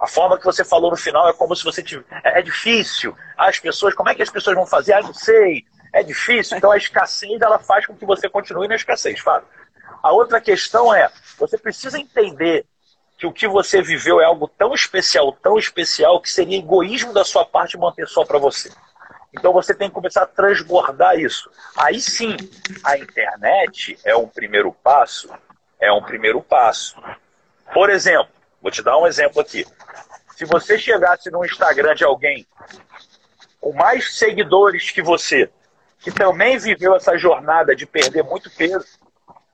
A 0.00 0.06
forma 0.06 0.38
que 0.38 0.44
você 0.44 0.64
falou 0.64 0.90
no 0.90 0.96
final 0.96 1.28
é 1.28 1.32
como 1.32 1.54
se 1.54 1.62
você 1.62 1.82
tivesse. 1.82 2.08
É, 2.24 2.40
é 2.40 2.42
difícil. 2.42 3.16
As 3.36 3.58
pessoas, 3.58 3.94
como 3.94 4.08
é 4.08 4.14
que 4.14 4.22
as 4.22 4.30
pessoas 4.30 4.56
vão 4.56 4.66
fazer? 4.66 4.94
Ah, 4.94 5.02
não 5.02 5.14
sei. 5.14 5.64
É 5.92 6.02
difícil. 6.02 6.56
Então 6.56 6.70
a 6.70 6.76
escassez 6.76 7.40
ela 7.40 7.58
faz 7.58 7.86
com 7.86 7.94
que 7.94 8.06
você 8.06 8.28
continue 8.28 8.66
na 8.66 8.76
escassez, 8.76 9.20
Fábio. 9.20 9.46
A 10.02 10.12
outra 10.12 10.40
questão 10.40 10.94
é, 10.94 11.10
você 11.38 11.58
precisa 11.58 11.98
entender 11.98 12.66
que 13.18 13.26
o 13.26 13.32
que 13.32 13.46
você 13.46 13.82
viveu 13.82 14.20
é 14.20 14.24
algo 14.24 14.48
tão 14.48 14.72
especial, 14.72 15.32
tão 15.32 15.58
especial, 15.58 16.20
que 16.20 16.30
seria 16.30 16.58
egoísmo 16.58 17.12
da 17.12 17.24
sua 17.24 17.44
parte 17.44 17.76
manter 17.76 18.08
só 18.08 18.24
para 18.24 18.38
você. 18.38 18.70
Então 19.32 19.52
você 19.52 19.74
tem 19.74 19.88
que 19.88 19.94
começar 19.94 20.22
a 20.22 20.26
transbordar 20.26 21.18
isso. 21.18 21.50
Aí 21.76 22.00
sim, 22.00 22.36
a 22.82 22.96
internet 22.96 23.98
é 24.04 24.16
um 24.16 24.26
primeiro 24.26 24.72
passo. 24.72 25.30
É 25.78 25.92
um 25.92 26.02
primeiro 26.02 26.42
passo. 26.42 26.96
Por 27.72 27.90
exemplo, 27.90 28.28
vou 28.60 28.70
te 28.70 28.82
dar 28.82 28.98
um 28.98 29.06
exemplo 29.06 29.40
aqui. 29.40 29.66
Se 30.36 30.44
você 30.46 30.78
chegasse 30.78 31.30
no 31.30 31.44
Instagram 31.44 31.94
de 31.94 32.04
alguém 32.04 32.46
com 33.60 33.74
mais 33.74 34.16
seguidores 34.16 34.90
que 34.90 35.02
você, 35.02 35.50
que 36.00 36.10
também 36.10 36.56
viveu 36.56 36.96
essa 36.96 37.16
jornada 37.18 37.76
de 37.76 37.84
perder 37.84 38.24
muito 38.24 38.50
peso, 38.50 38.86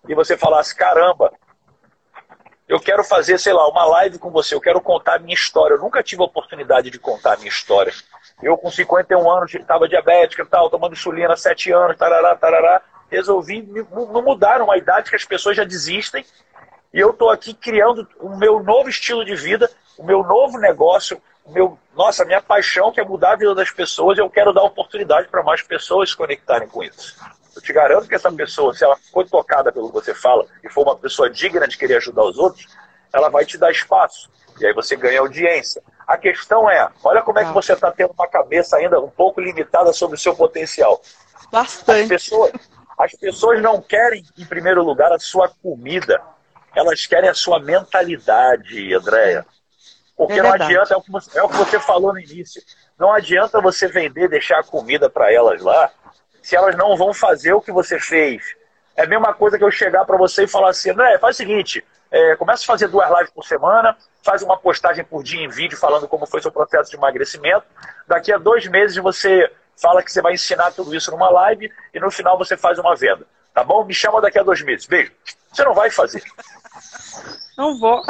e 0.09 0.15
você 0.15 0.37
falasse: 0.37 0.75
caramba, 0.75 1.33
eu 2.69 2.81
quero 2.81 3.05
fazer, 3.05 3.39
sei 3.39 3.53
lá, 3.53 3.69
uma 3.69 3.85
live 3.85 4.19
com 4.19 4.31
você, 4.31 4.55
eu 4.55 4.61
quero 4.61 4.81
contar 4.81 5.17
a 5.17 5.19
minha 5.19 5.35
história. 5.35 5.75
Eu 5.75 5.81
nunca 5.81 6.03
tive 6.03 6.23
a 6.23 6.27
oportunidade 6.27 6.91
de 6.91 6.99
contar 6.99 7.35
a 7.35 7.37
minha 7.37 7.49
história. 7.49 7.93
Eu, 8.43 8.57
com 8.59 8.71
51 8.71 9.31
anos, 9.31 9.55
estava 9.55 9.89
diabética 9.89 10.43
e 10.43 10.47
tal, 10.47 10.69
tomando 10.69 10.93
insulina 10.93 11.33
há 11.33 11.37
7 11.37 11.73
anos, 11.73 11.97
tarará, 11.97 12.35
tarará. 12.35 12.83
Resolvi 13.09 13.63
não 13.93 14.21
mudar 14.21 14.61
uma 14.61 14.77
idade 14.77 15.11
que 15.11 15.17
as 15.17 15.25
pessoas 15.25 15.57
já 15.57 15.63
desistem. 15.63 16.25
E 16.93 16.99
eu 16.99 17.11
estou 17.11 17.31
aqui 17.31 17.55
criando 17.55 18.07
o 18.19 18.37
meu 18.37 18.61
novo 18.63 18.89
estilo 18.89 19.25
de 19.25 19.37
vida, 19.37 19.71
o 19.97 20.03
meu 20.03 20.25
novo 20.25 20.59
negócio, 20.59 21.23
o 21.45 21.53
meu, 21.53 21.79
nossa, 21.95 22.25
minha 22.25 22.43
paixão 22.43 22.91
que 22.91 23.01
é 23.01 23.05
mudar 23.05 23.35
a 23.35 23.37
vida 23.37 23.55
das 23.55 23.71
pessoas. 23.71 24.19
E 24.19 24.21
eu 24.21 24.29
quero 24.29 24.53
dar 24.53 24.65
oportunidade 24.65 25.29
para 25.29 25.43
mais 25.45 25.63
pessoas 25.63 26.11
se 26.11 26.17
conectarem 26.17 26.67
com 26.67 26.83
isso. 26.83 27.15
Eu 27.57 27.63
te 27.63 27.73
garanto 27.73 28.07
que 28.07 28.15
essa 28.15 28.31
pessoa, 28.31 28.75
se 28.75 28.85
ela 28.85 28.97
for 29.11 29.27
tocada 29.27 29.73
pelo 29.73 29.89
que 29.89 29.95
você 29.95 30.15
fala 30.15 30.47
e 30.63 30.69
for 30.69 30.83
uma 30.83 30.97
pessoa 30.97 31.31
digna 31.31 31.67
de 31.67 31.79
querer 31.79 31.97
ajudar 31.97 32.23
os 32.25 32.37
outros, 32.37 32.67
ela 33.13 33.31
vai 33.31 33.47
te 33.47 33.57
dar 33.57 33.71
espaço. 33.71 34.31
E 34.61 34.67
aí 34.67 34.75
você 34.75 34.95
ganha 34.95 35.21
audiência. 35.21 35.83
A 36.07 36.19
questão 36.19 36.71
é, 36.71 36.89
olha 37.03 37.23
como 37.23 37.39
é 37.39 37.43
que 37.43 37.49
tá. 37.49 37.55
você 37.55 37.73
está 37.73 37.91
tendo 37.91 38.13
uma 38.13 38.29
cabeça 38.29 38.77
ainda 38.77 39.01
um 39.01 39.09
pouco 39.09 39.41
limitada 39.41 39.91
sobre 39.93 40.17
o 40.17 40.21
seu 40.21 40.37
potencial. 40.37 41.01
Bastante. 41.51 42.03
As 42.03 42.09
pessoas, 42.09 42.53
as 42.99 43.13
pessoas 43.13 43.63
não 43.63 43.81
querem, 43.81 44.23
em 44.39 44.45
primeiro 44.45 44.85
lugar, 44.85 45.11
a 45.11 45.19
sua 45.19 45.51
comida. 45.63 46.21
Elas 46.75 47.07
querem 47.07 47.31
a 47.31 47.35
sua 47.35 47.59
mentalidade, 47.59 48.95
Andréia. 48.95 49.47
Porque 50.15 50.39
é 50.39 50.43
não 50.43 50.53
adianta, 50.53 50.95
é 50.95 50.97
o, 50.97 51.03
você, 51.09 51.39
é 51.39 51.43
o 51.43 51.49
que 51.49 51.57
você 51.57 51.81
falou 51.81 52.13
no 52.13 52.21
início. 52.21 52.63
Não 52.99 53.13
adianta 53.13 53.61
você 53.61 53.89
vender, 53.89 54.29
deixar 54.29 54.61
a 54.61 54.65
comida 54.65 55.11
para 55.11 55.33
elas 55.33 55.61
lá, 55.63 55.91
se 56.47 56.55
elas 56.55 56.77
não 56.77 56.97
vão 56.97 57.13
fazer 57.13 57.55
o 57.55 57.61
que 57.61 57.73
você 57.73 57.99
fez. 57.99 58.55
É 58.95 59.03
a 59.03 59.07
mesma 59.09 59.35
coisa 59.35 59.59
que 59.59 59.65
eu 59.65 59.71
chegar 59.71 60.05
para 60.05 60.17
você 60.17 60.45
e 60.45 60.47
falar 60.47 60.71
assim, 60.71 60.93
né, 60.93 61.19
faz 61.19 61.35
o 61.35 61.39
seguinte, 61.39 61.85
é, 62.09 62.37
começa 62.37 62.63
a 62.63 62.67
fazer 62.67 62.87
duas 62.87 63.11
lives 63.11 63.33
por 63.33 63.45
semana, 63.45 63.97
faz 64.23 64.45
uma 64.45 64.57
postagem 64.57 65.05
por 65.05 65.25
dia 65.25 65.45
em 65.45 65.49
vídeo 65.49 65.77
falando 65.77 66.07
como 66.07 66.25
foi 66.25 66.41
seu 66.41 66.53
processo 66.53 66.89
de 66.89 66.97
emagrecimento. 66.97 67.67
Daqui 68.07 68.33
a 68.33 68.39
dois 68.39 68.65
meses 68.69 68.97
você 68.97 69.51
fala 69.77 70.05
que 70.05 70.13
você 70.13 70.23
vai 70.23 70.35
ensinar 70.35 70.71
tudo 70.71 70.95
isso 70.95 71.11
numa 71.11 71.29
live 71.31 71.69
e 71.93 71.99
no 71.99 72.13
final 72.13 72.39
você 72.39 72.57
faz 72.57 72.79
uma 72.79 72.95
venda. 72.95 73.27
Tá 73.53 73.65
bom? 73.65 73.85
Me 73.85 73.93
chama 73.93 74.21
daqui 74.21 74.39
a 74.39 74.45
dois 74.45 74.63
meses. 74.63 74.87
Beijo. 74.87 75.11
Você 75.53 75.65
não 75.65 75.75
vai 75.75 75.91
fazer. 75.91 76.23
Não 77.59 77.77
vou. 77.77 78.05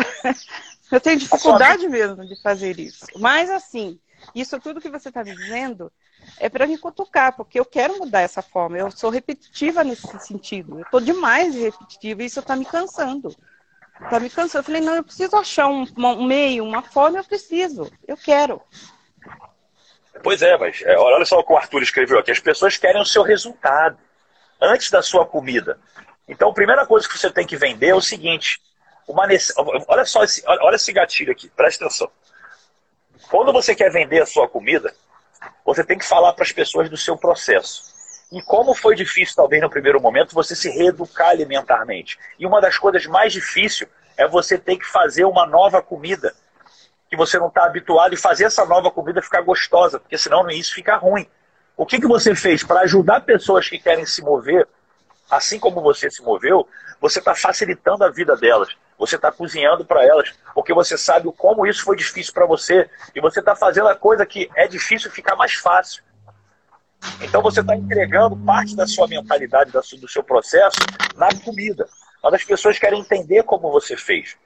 Eu 0.93 1.01
tenho 1.01 1.19
dificuldade 1.19 1.89
mesmo 1.89 2.23
de 2.27 2.39
fazer 2.43 2.79
isso. 2.79 3.07
Mas 3.17 3.49
assim, 3.49 3.99
isso 4.35 4.61
tudo 4.61 4.79
que 4.79 4.91
você 4.91 5.09
está 5.09 5.23
dizendo 5.23 5.91
é 6.39 6.49
para 6.49 6.67
me 6.67 6.77
cutucar, 6.79 7.35
porque 7.37 7.59
eu 7.59 7.65
quero 7.65 7.99
mudar 7.99 8.21
essa 8.21 8.43
forma. 8.43 8.79
Eu 8.79 8.91
sou 8.91 9.11
repetitiva 9.11 9.83
nesse 9.85 10.07
sentido. 10.21 10.79
Eu 10.79 10.83
estou 10.83 11.01
demais 11.01 11.53
de 11.53 11.61
repetitiva 11.61 12.23
e 12.23 12.27
isso 12.27 12.41
está 12.41 12.57
me 12.57 12.65
cansando. 12.65 13.35
Está 14.03 14.21
me 14.21 14.29
cansando. 14.29 14.61
Eu 14.61 14.65
falei, 14.65 14.81
não, 14.81 14.95
eu 14.95 15.05
preciso 15.05 15.37
achar 15.37 15.69
um, 15.69 15.87
um, 15.97 16.25
meio, 16.25 16.65
uma 16.65 16.83
forma, 16.83 17.19
eu 17.19 17.25
preciso. 17.25 17.91
Eu 18.07 18.17
quero. 18.17 18.61
Pois 20.23 20.43
é, 20.43 20.57
mas 20.57 20.83
é, 20.83 20.97
olha 20.99 21.25
só 21.25 21.39
o 21.39 21.45
que 21.45 21.53
o 21.53 21.57
Arthur 21.57 21.83
escreveu 21.83 22.19
aqui. 22.19 22.31
As 22.31 22.41
pessoas 22.41 22.77
querem 22.77 23.01
o 23.01 23.07
seu 23.07 23.23
resultado 23.23 23.99
antes 24.61 24.91
da 24.91 25.03
sua 25.03 25.27
comida. 25.27 25.79
Então, 26.29 26.51
a 26.51 26.55
primeira 26.55 26.87
coisa 26.87 27.09
que 27.09 27.19
você 27.19 27.31
tem 27.31 27.47
que 27.47 27.57
vender 27.57 27.89
é 27.89 27.95
o 27.95 28.01
seguinte: 28.01 28.61
uma, 29.07 29.27
olha 29.89 30.05
só 30.05 30.25
esse, 30.25 30.43
olha 30.47 30.77
esse 30.77 30.93
gatilho 30.93 31.33
aqui, 31.33 31.49
presta 31.49 31.85
atenção. 31.85 32.11
Quando 33.31 33.53
você 33.53 33.75
quer 33.75 33.91
vender 33.91 34.23
a 34.23 34.27
sua 34.27 34.49
comida, 34.49 34.95
você 35.65 35.85
tem 35.85 35.99
que 35.99 36.05
falar 36.05 36.33
para 36.33 36.45
as 36.45 36.53
pessoas 36.53 36.89
do 36.89 36.97
seu 36.97 37.17
processo. 37.17 37.95
E 38.33 38.43
como 38.43 38.75
foi 38.75 38.95
difícil, 38.95 39.37
talvez 39.37 39.63
no 39.63 39.71
primeiro 39.71 40.01
momento, 40.01 40.35
você 40.35 40.55
se 40.55 40.71
reeducar 40.71 41.29
alimentarmente. 41.29 42.19
E 42.39 42.47
uma 42.47 42.61
das 42.61 42.77
coisas 42.77 43.07
mais 43.07 43.33
difíceis 43.33 43.89
é 44.17 44.27
você 44.27 44.59
ter 44.59 44.77
que 44.77 44.87
fazer 44.87 45.25
uma 45.25 45.47
nova 45.47 45.81
comida 45.81 46.35
que 47.09 47.17
você 47.17 47.39
não 47.39 47.49
está 47.49 47.65
habituado 47.65 48.15
e 48.15 48.17
fazer 48.17 48.45
essa 48.45 48.65
nova 48.65 48.91
comida 48.91 49.23
ficar 49.23 49.43
gostosa, 49.43 50.01
porque 50.01 50.19
senão 50.19 50.43
no 50.43 50.51
início 50.51 50.75
fica 50.75 50.97
ruim. 50.97 51.29
O 51.77 51.87
que, 51.87 52.01
que 52.01 52.07
você 52.07 52.35
fez 52.35 52.65
para 52.65 52.81
ajudar 52.81 53.21
pessoas 53.21 53.69
que 53.69 53.79
querem 53.79 54.07
se 54.07 54.23
mover, 54.23 54.67
assim 55.31 55.59
como 55.59 55.81
você 55.81 56.11
se 56.11 56.23
moveu, 56.23 56.67
você 57.01 57.19
está 57.19 57.35
facilitando 57.35 58.03
a 58.03 58.11
vida 58.11 58.37
delas. 58.37 58.75
Você 58.99 59.17
está 59.17 59.31
cozinhando 59.31 59.85
para 59.85 60.05
elas, 60.05 60.35
porque 60.55 60.73
você 60.73 60.97
sabe 60.97 61.31
como 61.33 61.67
isso 61.67 61.85
foi 61.85 61.97
difícil 61.97 62.33
para 62.33 62.47
você. 62.47 62.89
E 63.15 63.21
você 63.21 63.41
está 63.41 63.55
fazendo 63.55 63.89
a 63.89 63.95
coisa 63.95 64.25
que 64.25 64.51
é 64.55 64.67
difícil 64.67 65.11
ficar 65.11 65.37
mais 65.37 65.55
fácil. 65.55 66.03
Então 67.21 67.43
você 67.43 67.61
está 67.61 67.77
entregando 67.77 68.37
parte 68.37 68.75
da 68.75 68.87
sua 68.87 69.07
mentalidade, 69.07 69.71
do 69.71 70.09
seu 70.09 70.23
processo, 70.23 70.79
na 71.15 71.29
comida. 71.45 71.87
Mas 72.23 72.35
as 72.35 72.45
pessoas 72.45 72.79
querem 72.79 73.01
entender 73.01 73.43
como 73.43 73.71
você 73.71 73.97
fez. 73.97 74.37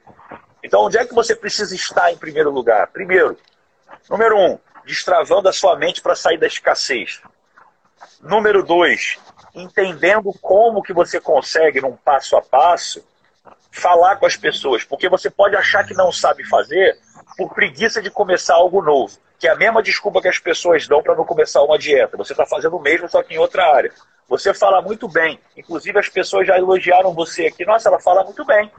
Então, 0.63 0.81
onde 0.81 0.97
é 0.97 1.05
que 1.05 1.13
você 1.13 1.35
precisa 1.35 1.73
estar 1.73 2.11
em 2.11 2.17
primeiro 2.17 2.51
lugar? 2.51 2.87
Primeiro, 2.87 3.37
número 4.09 4.37
um, 4.37 4.59
destravando 4.85 5.49
a 5.49 5.53
sua 5.53 5.75
mente 5.75 6.01
para 6.01 6.15
sair 6.15 6.37
da 6.37 6.45
escassez. 6.45 7.21
Número 8.21 8.63
dois, 8.63 9.17
entendendo 9.55 10.31
como 10.39 10.83
que 10.83 10.93
você 10.93 11.19
consegue, 11.19 11.81
num 11.81 11.95
passo 11.95 12.37
a 12.37 12.41
passo, 12.41 13.03
falar 13.71 14.17
com 14.17 14.25
as 14.25 14.35
pessoas, 14.35 14.83
porque 14.83 15.07
você 15.07 15.29
pode 15.29 15.55
achar 15.55 15.85
que 15.85 15.93
não 15.93 16.11
sabe 16.11 16.43
fazer 16.43 16.97
por 17.37 17.53
preguiça 17.53 18.01
de 18.01 18.11
começar 18.11 18.55
algo 18.55 18.81
novo, 18.81 19.17
que 19.39 19.47
é 19.47 19.51
a 19.51 19.55
mesma 19.55 19.81
desculpa 19.81 20.21
que 20.21 20.27
as 20.27 20.37
pessoas 20.37 20.87
dão 20.87 21.01
para 21.01 21.15
não 21.15 21.25
começar 21.25 21.63
uma 21.63 21.79
dieta. 21.79 22.17
Você 22.17 22.33
está 22.33 22.45
fazendo 22.45 22.75
o 22.75 22.81
mesmo, 22.81 23.09
só 23.09 23.23
que 23.23 23.33
em 23.33 23.37
outra 23.37 23.73
área. 23.73 23.91
Você 24.27 24.53
fala 24.53 24.81
muito 24.81 25.07
bem. 25.07 25.39
Inclusive, 25.57 25.97
as 25.97 26.07
pessoas 26.07 26.47
já 26.47 26.57
elogiaram 26.57 27.13
você 27.13 27.47
aqui. 27.47 27.65
Nossa, 27.65 27.89
ela 27.89 27.99
fala 27.99 28.23
muito 28.23 28.45
bem. 28.45 28.71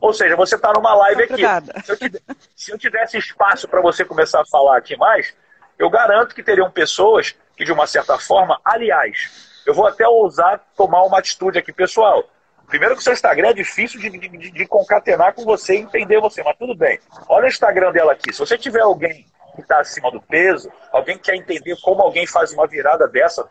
Ou 0.00 0.12
seja, 0.12 0.36
você 0.36 0.56
está 0.56 0.72
numa 0.72 0.94
live 0.94 1.22
aqui. 1.22 1.42
Se 1.84 1.92
eu, 1.92 1.96
te, 1.96 2.22
se 2.56 2.72
eu 2.72 2.78
tivesse 2.78 3.16
espaço 3.16 3.68
para 3.68 3.80
você 3.80 4.04
começar 4.04 4.40
a 4.40 4.46
falar 4.46 4.76
aqui 4.76 4.96
mais, 4.96 5.34
eu 5.78 5.88
garanto 5.88 6.34
que 6.34 6.42
teriam 6.42 6.70
pessoas 6.70 7.34
que, 7.56 7.64
de 7.64 7.72
uma 7.72 7.86
certa 7.86 8.18
forma, 8.18 8.60
aliás, 8.64 9.62
eu 9.66 9.72
vou 9.72 9.86
até 9.86 10.06
ousar 10.06 10.60
tomar 10.76 11.02
uma 11.02 11.18
atitude 11.18 11.58
aqui, 11.58 11.72
pessoal. 11.72 12.28
Primeiro 12.72 12.94
que 12.94 13.02
o 13.02 13.04
seu 13.04 13.12
Instagram 13.12 13.50
é 13.50 13.52
difícil 13.52 14.00
de, 14.00 14.08
de, 14.08 14.50
de 14.50 14.66
concatenar 14.66 15.34
com 15.34 15.44
você 15.44 15.74
e 15.74 15.80
entender 15.80 16.18
você, 16.18 16.42
mas 16.42 16.56
tudo 16.56 16.74
bem. 16.74 16.98
Olha 17.28 17.44
o 17.44 17.48
Instagram 17.48 17.92
dela 17.92 18.12
aqui. 18.12 18.32
Se 18.32 18.38
você 18.38 18.56
tiver 18.56 18.80
alguém 18.80 19.26
que 19.54 19.60
está 19.60 19.80
acima 19.80 20.10
do 20.10 20.22
peso, 20.22 20.72
alguém 20.90 21.18
que 21.18 21.24
quer 21.24 21.36
entender 21.36 21.76
como 21.82 22.00
alguém 22.00 22.26
faz 22.26 22.50
uma 22.54 22.66
virada 22.66 23.06
dessa, 23.06 23.46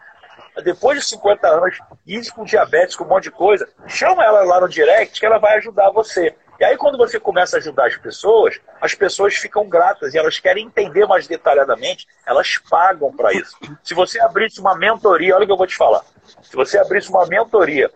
depois 0.64 0.98
de 0.98 1.06
50 1.06 1.48
anos, 1.48 1.78
isso 2.04 2.34
com 2.34 2.44
diabetes, 2.44 2.96
com 2.96 3.04
um 3.04 3.10
monte 3.10 3.26
de 3.26 3.32
coisa, 3.32 3.70
chama 3.86 4.26
ela 4.26 4.42
lá 4.42 4.60
no 4.60 4.68
direct 4.68 5.20
que 5.20 5.26
ela 5.28 5.38
vai 5.38 5.60
ajudar 5.60 5.92
você. 5.92 6.36
E 6.60 6.64
aí, 6.64 6.76
quando 6.76 6.98
você 6.98 7.20
começa 7.20 7.58
a 7.58 7.60
ajudar 7.60 7.86
as 7.86 7.98
pessoas, 7.98 8.60
as 8.82 8.96
pessoas 8.96 9.36
ficam 9.36 9.70
gratas 9.70 10.16
e 10.16 10.18
elas 10.18 10.40
querem 10.40 10.66
entender 10.66 11.06
mais 11.06 11.28
detalhadamente, 11.28 12.08
elas 12.26 12.58
pagam 12.58 13.16
para 13.16 13.32
isso. 13.34 13.56
Se 13.84 13.94
você 13.94 14.20
abrisse 14.20 14.60
uma 14.60 14.76
mentoria, 14.76 15.36
olha 15.36 15.44
o 15.44 15.46
que 15.46 15.54
eu 15.54 15.58
vou 15.58 15.68
te 15.68 15.76
falar. 15.76 16.02
Se 16.42 16.56
você 16.56 16.80
abrisse 16.80 17.10
uma 17.10 17.28
mentoria 17.28 17.92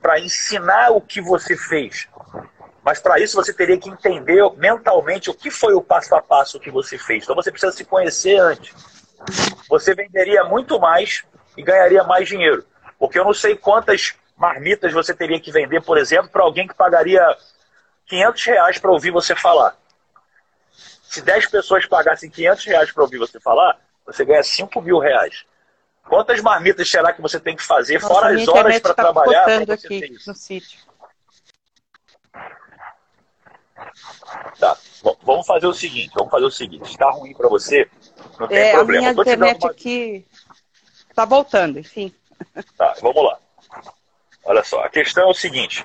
para 0.00 0.18
ensinar 0.18 0.90
o 0.90 1.00
que 1.00 1.20
você 1.20 1.56
fez, 1.56 2.08
mas 2.82 2.98
para 2.98 3.20
isso 3.20 3.36
você 3.36 3.52
teria 3.52 3.78
que 3.78 3.90
entender 3.90 4.42
mentalmente 4.56 5.30
o 5.30 5.34
que 5.34 5.50
foi 5.50 5.74
o 5.74 5.82
passo 5.82 6.14
a 6.14 6.22
passo 6.22 6.58
que 6.58 6.70
você 6.70 6.96
fez. 6.96 7.24
Então 7.24 7.36
você 7.36 7.50
precisa 7.50 7.72
se 7.72 7.84
conhecer 7.84 8.38
antes. 8.38 8.74
Você 9.68 9.94
venderia 9.94 10.44
muito 10.44 10.80
mais 10.80 11.24
e 11.56 11.62
ganharia 11.62 12.02
mais 12.04 12.26
dinheiro. 12.26 12.64
Porque 12.98 13.18
eu 13.18 13.24
não 13.24 13.34
sei 13.34 13.56
quantas 13.56 14.14
marmitas 14.36 14.92
você 14.92 15.14
teria 15.14 15.38
que 15.38 15.52
vender, 15.52 15.82
por 15.82 15.98
exemplo, 15.98 16.30
para 16.30 16.42
alguém 16.42 16.66
que 16.66 16.74
pagaria 16.74 17.22
500 18.06 18.44
reais 18.44 18.78
para 18.78 18.90
ouvir 18.90 19.10
você 19.10 19.36
falar. 19.36 19.76
Se 21.02 21.20
10 21.20 21.46
pessoas 21.46 21.86
pagassem 21.86 22.30
500 22.30 22.64
reais 22.64 22.92
para 22.92 23.02
ouvir 23.02 23.18
você 23.18 23.38
falar, 23.38 23.78
você 24.06 24.24
ganha 24.24 24.42
5 24.42 24.80
mil 24.80 24.98
reais. 24.98 25.44
Quantas 26.08 26.40
marmitas 26.40 26.90
será 26.90 27.12
que 27.12 27.22
você 27.22 27.38
tem 27.38 27.54
que 27.54 27.62
fazer, 27.62 28.00
Nossa, 28.00 28.14
fora 28.14 28.34
as 28.34 28.48
horas 28.48 28.78
para 28.80 28.94
tá 28.94 29.02
trabalhar? 29.02 29.46
aqui 29.70 30.16
no 30.26 30.34
sítio. 30.34 30.80
Tá, 34.58 34.76
Bom, 35.02 35.16
vamos 35.22 35.46
fazer 35.46 35.66
o 35.66 35.72
seguinte, 35.72 36.12
vamos 36.14 36.30
fazer 36.30 36.44
o 36.44 36.50
seguinte, 36.50 36.90
está 36.90 37.10
ruim 37.10 37.34
para 37.34 37.48
você, 37.48 37.88
não 38.38 38.46
tem 38.46 38.58
é, 38.58 38.72
problema. 38.72 39.08
A 39.08 39.12
minha 39.12 39.22
internet 39.22 39.62
uma... 39.62 39.70
aqui 39.70 40.26
está 41.08 41.24
voltando, 41.24 41.78
enfim. 41.78 42.14
Tá, 42.76 42.94
vamos 43.00 43.24
lá. 43.24 43.38
Olha 44.44 44.64
só, 44.64 44.80
a 44.82 44.88
questão 44.88 45.24
é 45.24 45.30
o 45.30 45.34
seguinte: 45.34 45.84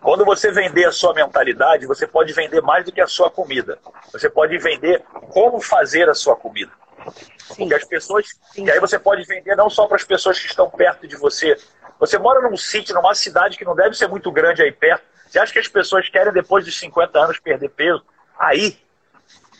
quando 0.00 0.24
você 0.24 0.50
vender 0.50 0.86
a 0.86 0.92
sua 0.92 1.14
mentalidade, 1.14 1.86
você 1.86 2.06
pode 2.06 2.32
vender 2.32 2.60
mais 2.62 2.84
do 2.84 2.92
que 2.92 3.00
a 3.00 3.06
sua 3.06 3.30
comida. 3.30 3.78
Você 4.12 4.28
pode 4.28 4.56
vender 4.58 5.02
como 5.30 5.60
fazer 5.60 6.08
a 6.08 6.14
sua 6.14 6.36
comida. 6.36 6.72
Sim. 7.12 7.54
Porque 7.56 7.74
as 7.74 7.84
pessoas. 7.84 8.26
Sim. 8.52 8.64
E 8.64 8.70
aí 8.70 8.80
você 8.80 8.98
pode 8.98 9.24
vender 9.24 9.56
não 9.56 9.68
só 9.68 9.86
para 9.86 9.96
as 9.96 10.04
pessoas 10.04 10.38
que 10.38 10.46
estão 10.46 10.68
perto 10.70 11.06
de 11.06 11.16
você. 11.16 11.56
Você 11.98 12.18
mora 12.18 12.48
num 12.48 12.56
sítio, 12.56 12.94
numa 12.94 13.14
cidade 13.14 13.58
que 13.58 13.64
não 13.64 13.74
deve 13.74 13.94
ser 13.94 14.08
muito 14.08 14.30
grande 14.32 14.62
aí 14.62 14.72
perto. 14.72 15.04
Você 15.28 15.38
acha 15.38 15.52
que 15.52 15.58
as 15.58 15.68
pessoas 15.68 16.08
querem, 16.08 16.32
depois 16.32 16.64
dos 16.64 16.78
50 16.78 17.18
anos, 17.18 17.38
perder 17.38 17.68
peso? 17.70 18.04
Aí 18.38 18.78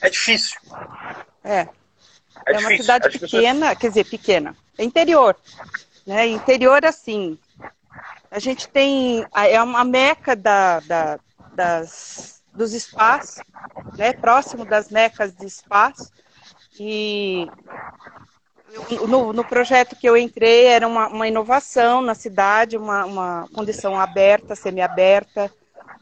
é 0.00 0.08
difícil. 0.08 0.58
É. 1.44 1.68
É, 2.46 2.54
é 2.54 2.58
uma 2.58 2.76
cidade 2.76 3.08
as 3.08 3.16
pequena, 3.16 3.60
pessoas... 3.60 3.78
quer 3.78 3.88
dizer, 3.88 4.04
pequena. 4.04 4.56
É 4.78 4.84
interior. 4.84 5.36
Né? 6.06 6.26
Interior, 6.26 6.84
assim, 6.84 7.38
a 8.30 8.38
gente 8.38 8.68
tem. 8.68 9.26
É 9.34 9.62
uma 9.62 9.84
meca 9.84 10.34
da, 10.34 10.80
da, 10.80 11.18
das, 11.52 12.42
dos 12.54 12.72
espaços, 12.72 13.42
né? 13.96 14.12
próximo 14.12 14.64
das 14.64 14.88
mecas 14.88 15.34
de 15.34 15.46
espaço. 15.46 16.10
E 16.82 17.46
no, 19.06 19.34
no, 19.34 19.44
projeto 19.44 19.94
que 19.94 20.08
eu 20.08 20.16
entrei 20.16 20.64
era 20.64 20.88
uma, 20.88 21.08
uma 21.08 21.28
inovação 21.28 22.00
na 22.00 22.14
cidade, 22.14 22.78
uma, 22.78 23.04
uma 23.04 23.48
condição 23.52 24.00
aberta, 24.00 24.56
semiaberta. 24.56 25.52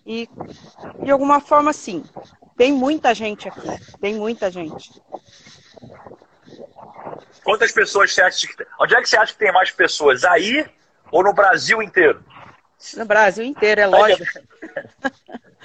E 0.06 0.28
de 1.02 1.10
alguma 1.10 1.40
forma, 1.40 1.72
sim, 1.72 2.04
tem 2.56 2.72
muita 2.72 3.12
gente 3.12 3.48
aqui, 3.48 3.68
tem 4.00 4.14
muita 4.14 4.52
gente. 4.52 5.02
Quantas 7.42 7.72
pessoas 7.72 8.14
você 8.14 8.22
acha 8.22 8.46
que. 8.46 8.66
Onde 8.80 8.94
é 8.94 9.00
que 9.00 9.08
você 9.08 9.16
acha 9.16 9.32
que 9.32 9.38
tem 9.40 9.52
mais 9.52 9.72
pessoas? 9.72 10.22
Aí 10.22 10.64
ou 11.10 11.24
no 11.24 11.32
Brasil 11.32 11.82
inteiro? 11.82 12.22
No 12.96 13.04
Brasil 13.04 13.44
inteiro, 13.44 13.80
é 13.80 13.86
lógico. 13.88 14.24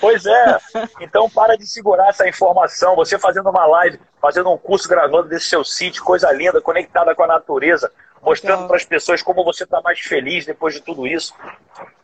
Pois 0.02 0.26
é. 0.26 0.58
Então 1.02 1.30
para 1.30 1.56
de 1.56 1.68
segurar 1.68 2.10
essa 2.10 2.28
informação. 2.28 2.96
Você 2.96 3.20
fazendo 3.20 3.50
uma 3.50 3.66
live, 3.68 4.00
fazendo 4.24 4.50
um 4.50 4.58
curso 4.58 4.88
gravando 4.88 5.28
desse 5.28 5.50
seu 5.50 5.66
sítio, 5.66 6.02
coisa 6.02 6.32
linda, 6.32 6.62
conectada 6.62 7.14
com 7.14 7.24
a 7.24 7.28
natureza, 7.28 7.92
mostrando 8.22 8.68
para 8.68 8.78
as 8.78 8.86
pessoas 8.86 9.22
como 9.22 9.44
você 9.44 9.66
está 9.66 9.82
mais 9.82 10.00
feliz 10.00 10.46
depois 10.46 10.74
de 10.74 10.80
tudo 10.80 11.06
isso. 11.06 11.36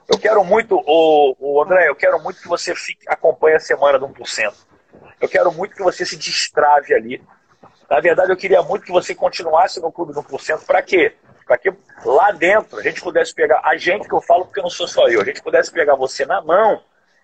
Eu 0.05 0.19
quero 0.19 0.43
muito, 0.43 0.83
o, 0.85 1.35
o 1.39 1.63
André, 1.63 1.87
eu 1.87 1.95
quero 1.95 2.21
muito 2.21 2.41
que 2.41 2.47
você 2.49 2.75
fique, 2.75 3.05
acompanhe 3.07 3.55
a 3.55 3.59
semana 3.61 3.97
do 3.97 4.05
1%. 4.05 4.53
Eu 5.21 5.29
quero 5.29 5.49
muito 5.53 5.73
que 5.73 5.81
você 5.81 6.05
se 6.05 6.17
destrave 6.17 6.93
ali. 6.93 7.23
Na 7.89 8.01
verdade, 8.01 8.33
eu 8.33 8.37
queria 8.37 8.61
muito 8.61 8.83
que 8.83 8.91
você 8.91 9.15
continuasse 9.15 9.79
no 9.79 9.89
Clube 9.89 10.11
do 10.11 10.21
1%. 10.21 10.65
Para 10.65 10.81
quê? 10.81 11.15
para 11.45 11.57
que 11.57 11.73
lá 12.05 12.29
dentro 12.31 12.77
a 12.77 12.83
gente 12.83 13.01
pudesse 13.01 13.33
pegar, 13.33 13.59
a 13.63 13.75
gente 13.75 14.07
que 14.07 14.13
eu 14.13 14.21
falo 14.21 14.45
porque 14.45 14.61
não 14.61 14.69
sou 14.69 14.87
só 14.87 15.07
eu, 15.07 15.19
a 15.19 15.25
gente 15.25 15.41
pudesse 15.41 15.71
pegar 15.71 15.95
você 15.95 16.23
na 16.23 16.41
mão. 16.41 16.83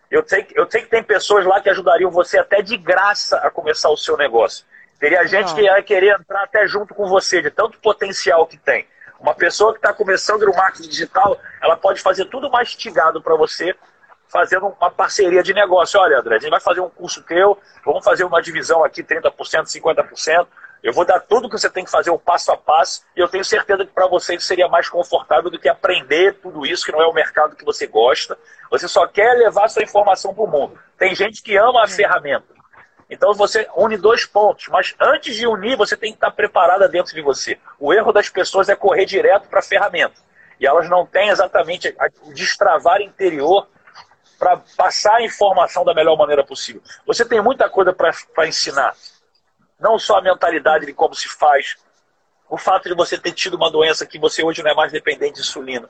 Eu 0.10 0.28
sei, 0.28 0.48
eu 0.56 0.67
sei 0.67 0.82
que 0.82 0.89
tem 0.89 1.04
pessoas 1.04 1.46
lá 1.46 1.62
que 1.62 1.70
ajudariam 1.70 2.10
você 2.10 2.39
até 2.39 2.60
de 2.63 2.76
graça 2.76 3.38
a 3.38 3.52
começar 3.52 3.89
o 3.91 3.98
seu 3.98 4.17
negócio. 4.17 4.65
Teria 5.00 5.26
gente 5.28 5.54
que 5.54 5.62
ia 5.62 5.82
querer 5.84 6.20
entrar 6.20 6.44
até 6.44 6.68
junto 6.68 6.94
com 6.94 7.08
você, 7.08 7.42
de 7.42 7.52
tanto 7.52 7.80
potencial 7.80 8.48
que 8.48 8.58
tem. 8.58 8.88
Uma 9.20 9.34
pessoa 9.34 9.72
que 9.72 9.80
está 9.80 9.94
começando 9.94 10.46
no 10.46 10.54
marketing 10.54 10.90
digital, 10.90 11.40
ela 11.62 11.76
pode 11.76 12.02
fazer 12.02 12.26
tudo 12.26 12.50
mastigado 12.50 13.22
para 13.22 13.36
você, 13.36 13.76
fazendo 14.28 14.68
uma 14.68 14.92
parceria 14.92 15.44
de 15.44 15.54
negócio. 15.54 16.00
Olha, 16.00 16.20
André, 16.20 16.36
a 16.36 16.40
gente 16.40 16.50
vai 16.50 16.60
fazer 16.60 16.82
um 16.82 16.90
curso 16.90 17.22
teu, 17.24 17.58
vamos 17.84 18.04
fazer 18.04 18.24
uma 18.24 18.42
divisão 18.42 18.84
aqui, 18.84 19.04
30%, 19.04 19.32
50%. 19.66 20.48
Eu 20.84 20.94
vou 20.94 21.06
dar 21.06 21.20
tudo 21.20 21.50
que 21.50 21.58
você 21.58 21.70
tem 21.70 21.84
que 21.84 21.90
fazer, 21.90 22.12
o 22.12 22.20
passo 22.20 22.52
a 22.52 22.58
passo, 22.58 23.04
e 23.16 23.20
eu 23.20 23.28
tenho 23.28 23.44
certeza 23.44 23.86
que 23.86 23.92
para 23.92 24.08
você 24.08 24.40
seria 24.40 24.68
mais 24.68 24.88
confortável 24.88 25.50
do 25.50 25.58
que 25.58 25.68
aprender 25.68 26.36
tudo 26.36 26.66
isso, 26.66 26.86
que 26.86 26.92
não 26.92 27.02
é 27.02 27.08
o 27.08 27.14
mercado 27.14 27.56
que 27.56 27.66
você 27.66 27.88
gosta. 27.88 28.38
Você 28.70 28.88
só 28.88 29.08
quer 29.08 29.34
levar 29.34 29.68
sua 29.68 29.84
informação 29.84 30.34
para 30.34 30.44
o 30.44 30.48
mundo. 30.48 30.80
Tem 30.98 31.16
gente 31.16 31.42
que 31.42 31.58
ama 31.58 31.84
a 31.84 31.88
ferramenta. 31.88 32.55
Então 33.10 33.34
você 33.34 33.68
une 33.76 33.98
dois 33.98 34.26
pontos, 34.26 34.68
mas 34.68 34.96
antes 35.00 35.36
de 35.36 35.46
unir, 35.46 35.78
você 35.78 35.96
tem 35.96 36.12
que 36.12 36.18
estar 36.18 36.32
preparada 36.32 36.88
dentro 36.88 37.13
de 37.13 37.22
você. 37.22 37.60
O 37.80 37.94
erro 37.94 38.12
das 38.12 38.30
pessoas 38.30 38.68
é 38.68 38.76
correr 38.76 39.06
direto 39.06 39.48
para 39.48 39.60
a 39.60 39.63
ferramenta. 39.63 40.15
E 40.60 40.65
elas 40.65 40.89
não 40.89 41.06
têm 41.06 41.30
exatamente 41.30 41.96
o 42.24 42.34
destravar 42.34 43.02
interior 43.02 43.68
para 44.39 44.58
passar 44.76 45.15
a 45.15 45.22
informação 45.22 45.84
da 45.84 45.94
melhor 45.94 46.18
maneira 46.18 46.44
possível. 46.44 46.82
Você 47.06 47.24
tem 47.24 47.41
muita 47.41 47.70
coisa 47.70 47.94
para 47.94 48.48
ensinar. 48.48 48.96
Não 49.80 50.00
só 50.00 50.18
a 50.18 50.22
mentalidade 50.22 50.86
de 50.86 50.94
como 50.94 51.13
se 51.13 51.28
faz, 51.28 51.76
o 52.50 52.58
fato 52.58 52.88
de 52.88 52.96
você 52.96 53.18
ter 53.18 53.34
tido 53.34 53.56
uma 53.56 53.70
doença 53.70 54.06
que 54.06 54.20
você 54.20 54.44
hoje 54.44 54.63
não 54.63 54.72
é 54.72 54.74
mais 54.74 54.91
dependente 54.91 55.36
de 55.36 55.41
insulina, 55.41 55.89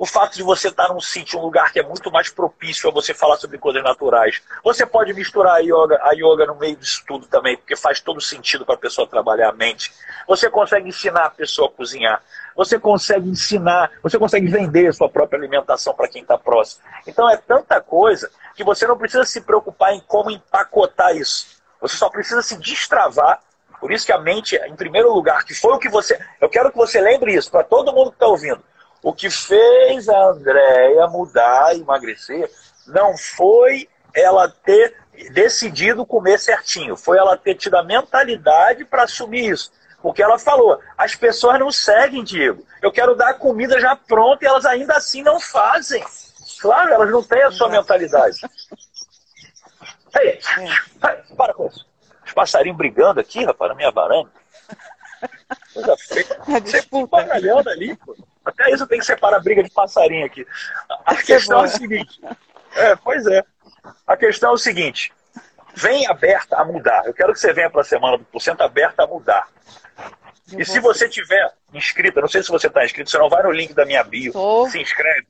o 0.00 0.06
fato 0.06 0.34
de 0.34 0.42
você 0.42 0.68
estar 0.68 0.88
num 0.88 0.98
sítio, 0.98 1.38
um 1.38 1.42
lugar 1.42 1.70
que 1.70 1.78
é 1.78 1.82
muito 1.82 2.10
mais 2.10 2.30
propício 2.30 2.88
a 2.88 2.90
você 2.90 3.12
falar 3.12 3.36
sobre 3.36 3.58
coisas 3.58 3.82
naturais. 3.82 4.40
Você 4.64 4.86
pode 4.86 5.12
misturar 5.12 5.56
a 5.56 5.58
yoga, 5.58 6.00
a 6.00 6.12
yoga 6.14 6.46
no 6.46 6.54
meio 6.54 6.74
disso 6.74 7.04
tudo 7.06 7.26
também, 7.26 7.54
porque 7.58 7.76
faz 7.76 8.00
todo 8.00 8.18
sentido 8.18 8.64
para 8.64 8.76
a 8.76 8.78
pessoa 8.78 9.06
trabalhar 9.06 9.50
a 9.50 9.52
mente. 9.52 9.92
Você 10.26 10.48
consegue 10.48 10.88
ensinar 10.88 11.26
a 11.26 11.30
pessoa 11.30 11.68
a 11.68 11.70
cozinhar. 11.70 12.22
Você 12.56 12.78
consegue 12.78 13.28
ensinar, 13.28 13.90
você 14.02 14.18
consegue 14.18 14.48
vender 14.48 14.86
a 14.86 14.92
sua 14.94 15.10
própria 15.10 15.38
alimentação 15.38 15.92
para 15.92 16.08
quem 16.08 16.22
está 16.22 16.38
próximo. 16.38 16.82
Então 17.06 17.28
é 17.28 17.36
tanta 17.36 17.78
coisa 17.78 18.30
que 18.56 18.64
você 18.64 18.86
não 18.86 18.96
precisa 18.96 19.24
se 19.24 19.42
preocupar 19.42 19.92
em 19.92 20.00
como 20.00 20.30
empacotar 20.30 21.14
isso. 21.14 21.60
Você 21.78 21.98
só 21.98 22.08
precisa 22.08 22.40
se 22.40 22.56
destravar. 22.56 23.38
Por 23.78 23.92
isso 23.92 24.06
que 24.06 24.12
a 24.12 24.18
mente, 24.18 24.56
em 24.56 24.76
primeiro 24.76 25.12
lugar, 25.12 25.44
que 25.44 25.52
foi 25.52 25.74
o 25.74 25.78
que 25.78 25.90
você. 25.90 26.18
Eu 26.40 26.48
quero 26.48 26.70
que 26.70 26.78
você 26.78 27.02
lembre 27.02 27.34
isso 27.34 27.50
para 27.50 27.62
todo 27.62 27.92
mundo 27.92 28.12
que 28.12 28.16
está 28.16 28.26
ouvindo. 28.26 28.69
O 29.02 29.12
que 29.12 29.30
fez 29.30 30.08
a 30.08 30.26
Andréia 30.26 31.06
mudar 31.06 31.74
emagrecer 31.74 32.50
não 32.86 33.16
foi 33.16 33.88
ela 34.14 34.48
ter 34.48 34.94
decidido 35.32 36.06
comer 36.06 36.38
certinho, 36.38 36.96
foi 36.96 37.18
ela 37.18 37.36
ter 37.36 37.54
tido 37.54 37.76
a 37.76 37.82
mentalidade 37.82 38.84
para 38.84 39.04
assumir 39.04 39.50
isso. 39.50 39.72
Porque 40.02 40.22
ela 40.22 40.38
falou: 40.38 40.80
as 40.96 41.14
pessoas 41.14 41.58
não 41.58 41.70
seguem, 41.70 42.24
Diego. 42.24 42.64
Eu 42.82 42.90
quero 42.90 43.14
dar 43.14 43.30
a 43.30 43.34
comida 43.34 43.78
já 43.78 43.94
pronta 43.94 44.44
e 44.44 44.48
elas 44.48 44.64
ainda 44.64 44.94
assim 44.94 45.22
não 45.22 45.38
fazem. 45.38 46.02
Claro, 46.60 46.92
elas 46.92 47.10
não 47.10 47.22
têm 47.22 47.42
a 47.42 47.50
sua 47.50 47.68
mentalidade. 47.68 48.38
Ei, 50.18 50.40
é. 50.58 51.34
para 51.36 51.54
com 51.54 51.66
isso. 51.66 51.86
Os 52.26 52.32
passarinhos 52.32 52.76
brigando 52.76 53.20
aqui, 53.20 53.44
rapaz, 53.44 53.70
na 53.70 53.76
minha 53.76 53.90
varanda. 53.90 54.30
Coisa 55.72 55.96
feia. 55.96 56.26
É, 56.48 57.06
pagalhando 57.06 57.68
ali, 57.68 57.96
pô. 57.96 58.16
Até 58.44 58.70
isso 58.70 58.86
tem 58.86 58.98
que 58.98 59.04
separar 59.04 59.36
a 59.36 59.40
briga 59.40 59.62
de 59.62 59.70
passarinho 59.70 60.26
aqui. 60.26 60.46
A 61.04 61.14
questão 61.16 61.60
é, 61.60 61.62
é 61.62 61.64
o 61.64 61.68
seguinte. 61.68 62.20
É, 62.74 62.96
pois 62.96 63.26
é. 63.26 63.44
A 64.06 64.16
questão 64.16 64.50
é 64.50 64.54
o 64.54 64.58
seguinte. 64.58 65.12
Vem 65.74 66.06
aberta 66.06 66.56
a 66.56 66.64
mudar. 66.64 67.04
Eu 67.06 67.14
quero 67.14 67.32
que 67.32 67.40
você 67.40 67.52
venha 67.52 67.70
para 67.70 67.82
a 67.82 67.84
semana 67.84 68.18
do 68.18 68.24
porcento 68.24 68.62
aberta 68.62 69.04
a 69.04 69.06
mudar. 69.06 69.46
E 70.56 70.64
se 70.64 70.80
você 70.80 71.08
tiver 71.08 71.52
inscrita, 71.72 72.20
não 72.20 72.28
sei 72.28 72.42
se 72.42 72.48
você 72.48 72.66
está 72.66 72.84
inscrito, 72.84 73.10
você 73.10 73.18
não 73.18 73.28
vai 73.28 73.42
no 73.42 73.52
link 73.52 73.72
da 73.72 73.86
minha 73.86 74.02
bio, 74.02 74.32
se 74.68 74.80
inscreve. 74.80 75.26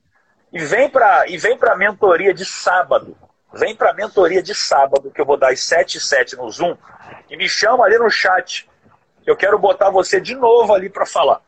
E 0.51 0.59
vem 0.59 0.89
para 0.89 1.27
e 1.27 1.37
vem 1.37 1.57
para 1.57 1.73
a 1.73 1.75
mentoria 1.75 2.33
de 2.33 2.43
sábado. 2.43 3.15
Vem 3.53 3.75
para 3.75 3.91
a 3.91 3.93
mentoria 3.93 4.41
de 4.41 4.55
sábado, 4.55 5.11
que 5.11 5.19
eu 5.19 5.25
vou 5.25 5.37
dar 5.37 5.51
às 5.51 5.61
7 5.61 5.97
e 5.97 6.01
7 6.01 6.37
no 6.37 6.49
Zoom, 6.49 6.75
e 7.29 7.35
me 7.35 7.47
chama 7.49 7.85
ali 7.85 7.97
no 7.97 8.09
chat. 8.09 8.67
Eu 9.25 9.35
quero 9.35 9.59
botar 9.59 9.89
você 9.89 10.19
de 10.19 10.33
novo 10.35 10.73
ali 10.73 10.89
para 10.89 11.05
falar. 11.05 11.41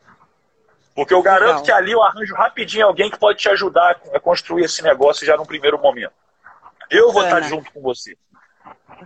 Porque 0.94 1.12
eu 1.12 1.22
garanto 1.22 1.48
Legal. 1.48 1.62
que 1.62 1.72
ali 1.72 1.92
eu 1.92 2.02
arranjo 2.02 2.34
rapidinho 2.34 2.86
alguém 2.86 3.10
que 3.10 3.18
pode 3.18 3.38
te 3.38 3.48
ajudar 3.48 4.00
a 4.12 4.20
construir 4.20 4.64
esse 4.64 4.82
negócio 4.82 5.26
já 5.26 5.36
no 5.36 5.44
primeiro 5.44 5.78
momento. 5.78 6.12
Eu 6.90 7.10
vou 7.12 7.24
estar 7.24 7.40
junto 7.42 7.72
com 7.72 7.80
você. 7.80 8.16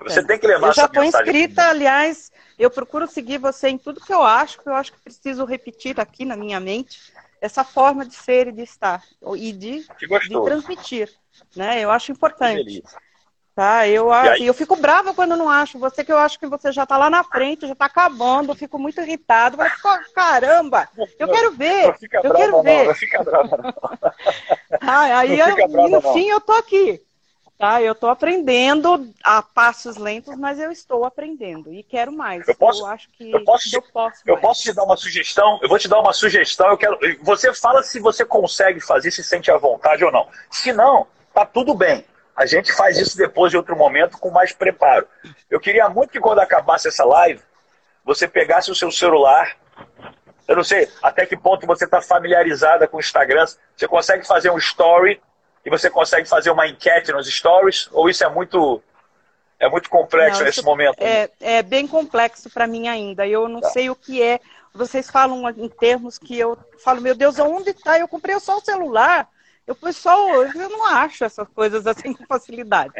Você 0.03 0.22
tem 0.22 0.38
que 0.38 0.46
levar 0.46 0.68
Eu 0.68 0.72
já 0.74 0.85
estou 0.85 1.03
inscrita, 1.03 1.68
aliás, 1.68 2.31
eu 2.59 2.70
procuro 2.70 3.07
seguir 3.07 3.38
você 3.38 3.68
em 3.68 3.79
tudo 3.79 4.01
que 4.01 4.12
eu 4.12 4.22
acho, 4.22 4.61
que 4.61 4.68
eu 4.68 4.74
acho 4.74 4.92
que 4.92 5.01
preciso 5.01 5.44
repetir 5.44 5.98
aqui 5.98 6.24
na 6.24 6.37
minha 6.37 6.61
mente 6.61 7.12
essa 7.40 7.64
forma 7.64 8.05
de 8.05 8.14
ser 8.14 8.48
e 8.48 8.53
de 8.53 8.62
estar 8.62 9.03
e 9.37 9.53
de, 9.53 9.81
de 9.81 10.42
transmitir, 10.44 11.11
né? 11.57 11.81
Eu 11.81 11.90
acho 11.90 12.12
importante. 12.12 12.83
Tá, 13.59 13.88
eu, 13.88 14.12
aí... 14.12 14.47
eu 14.47 14.55
fico 14.55 14.77
brava 14.77 15.12
quando 15.12 15.37
não 15.37 15.49
acho. 15.49 15.81
Você 15.81 16.05
que 16.05 16.12
eu 16.12 16.16
acho 16.16 16.38
que 16.38 16.47
você 16.47 16.71
já 16.71 16.85
está 16.85 16.97
lá 16.97 17.11
na 17.11 17.25
frente, 17.25 17.66
já 17.66 17.73
está 17.73 17.87
acabando, 17.87 18.53
eu 18.53 18.55
fico 18.55 18.79
muito 18.79 19.01
irritado. 19.01 19.57
Mas, 19.57 19.73
caramba, 20.14 20.88
eu 21.18 21.27
quero 21.27 21.51
ver. 21.51 21.88
Não 21.88 21.97
eu 22.12 22.21
brava, 22.21 22.37
quero 22.37 22.62
ver. 22.62 22.87
Não, 22.87 22.94
fica 22.94 23.25
brava, 23.25 23.57
não. 23.57 23.75
ah, 24.81 25.18
aí, 25.18 25.40
eu, 25.40 25.68
brava, 25.68 25.88
no 25.88 26.12
fim, 26.12 26.29
eu 26.29 26.40
tô 26.40 26.53
aqui. 26.53 27.03
Tá, 27.59 27.83
eu 27.83 27.94
estou 27.94 28.09
aprendendo 28.09 29.12
a 29.25 29.42
passos 29.42 29.97
lentos, 29.97 30.37
mas 30.37 30.61
eu 30.61 30.71
estou 30.71 31.05
aprendendo 31.05 31.75
e 31.75 31.83
quero 31.83 32.12
mais. 32.12 32.47
Eu 32.47 32.55
posso, 32.55 32.83
eu 32.83 32.87
acho 32.87 33.09
que 33.11 33.29
eu 33.33 33.42
posso, 33.42 33.68
te, 33.68 33.75
eu 33.75 33.83
posso, 33.83 34.23
eu 34.25 34.38
posso 34.38 34.62
te 34.62 34.73
dar 34.73 34.85
uma 34.85 34.97
sugestão. 34.97 35.59
Eu 35.61 35.68
vou 35.68 35.81
te 35.81 35.88
dar 35.88 35.99
uma 35.99 36.12
sugestão. 36.12 36.68
Eu 36.68 36.79
quero. 36.79 36.97
Você 37.23 37.53
fala 37.53 37.83
se 37.83 37.99
você 37.99 38.25
consegue 38.25 38.79
fazer, 38.79 39.11
se 39.11 39.25
sente 39.25 39.51
à 39.51 39.59
vontade 39.59 40.05
ou 40.05 40.12
não. 40.12 40.29
Se 40.49 40.73
não, 40.73 41.09
tá 41.35 41.44
tudo 41.44 41.75
bem. 41.75 42.05
A 42.38 42.46
gente 42.46 42.72
faz 42.72 42.96
isso 42.96 43.16
depois 43.16 43.51
de 43.51 43.57
outro 43.57 43.74
momento 43.74 44.16
com 44.16 44.31
mais 44.31 44.53
preparo. 44.53 45.09
Eu 45.51 45.59
queria 45.59 45.88
muito 45.88 46.12
que 46.12 46.20
quando 46.20 46.38
acabasse 46.38 46.87
essa 46.87 47.05
live, 47.05 47.42
você 48.05 48.29
pegasse 48.29 48.70
o 48.70 48.77
seu 48.77 48.92
celular. 48.92 49.57
Eu 50.46 50.55
não 50.55 50.62
sei 50.62 50.88
até 51.03 51.27
que 51.27 51.37
ponto 51.37 51.66
você 51.66 51.85
está 51.85 52.01
familiarizada 52.01 52.87
com 52.87 52.98
o 52.98 53.01
Instagram. 53.01 53.44
Você 53.77 53.88
consegue 53.88 54.24
fazer 54.24 54.51
um 54.51 54.57
story 54.57 55.20
e 55.66 55.68
você 55.68 55.90
consegue 55.90 56.29
fazer 56.29 56.53
uma 56.53 56.68
enquete 56.68 57.11
nos 57.11 57.27
stories? 57.27 57.88
Ou 57.90 58.09
isso 58.09 58.22
é 58.22 58.29
muito 58.29 58.81
é 59.59 59.68
muito 59.68 59.90
complexo 59.90 60.38
não, 60.38 60.46
nesse 60.46 60.62
momento? 60.62 60.94
É, 61.01 61.29
é 61.40 61.61
bem 61.61 61.88
complexo 61.88 62.48
para 62.51 62.68
mim 62.68 62.87
ainda. 62.87 63.27
Eu 63.27 63.48
não 63.48 63.61
tá. 63.61 63.70
sei 63.70 63.90
o 63.90 63.96
que 63.96 64.22
é. 64.22 64.38
Vocês 64.72 65.11
falam 65.11 65.51
em 65.51 65.68
termos 65.68 66.18
que 66.18 66.38
eu 66.38 66.57
falo, 66.85 67.01
meu 67.01 67.16
Deus, 67.16 67.37
onde 67.40 67.70
está? 67.70 67.98
Eu 67.98 68.07
comprei 68.07 68.38
só 68.38 68.59
o 68.59 68.64
celular. 68.64 69.29
Eu 69.68 69.74
pessoal 69.74 70.31
hoje 70.31 70.59
eu 70.59 70.70
não 70.70 70.87
acho 70.87 71.22
essas 71.26 71.46
coisas 71.48 71.87
assim 71.87 72.14
com 72.14 72.24
facilidade. 72.24 72.90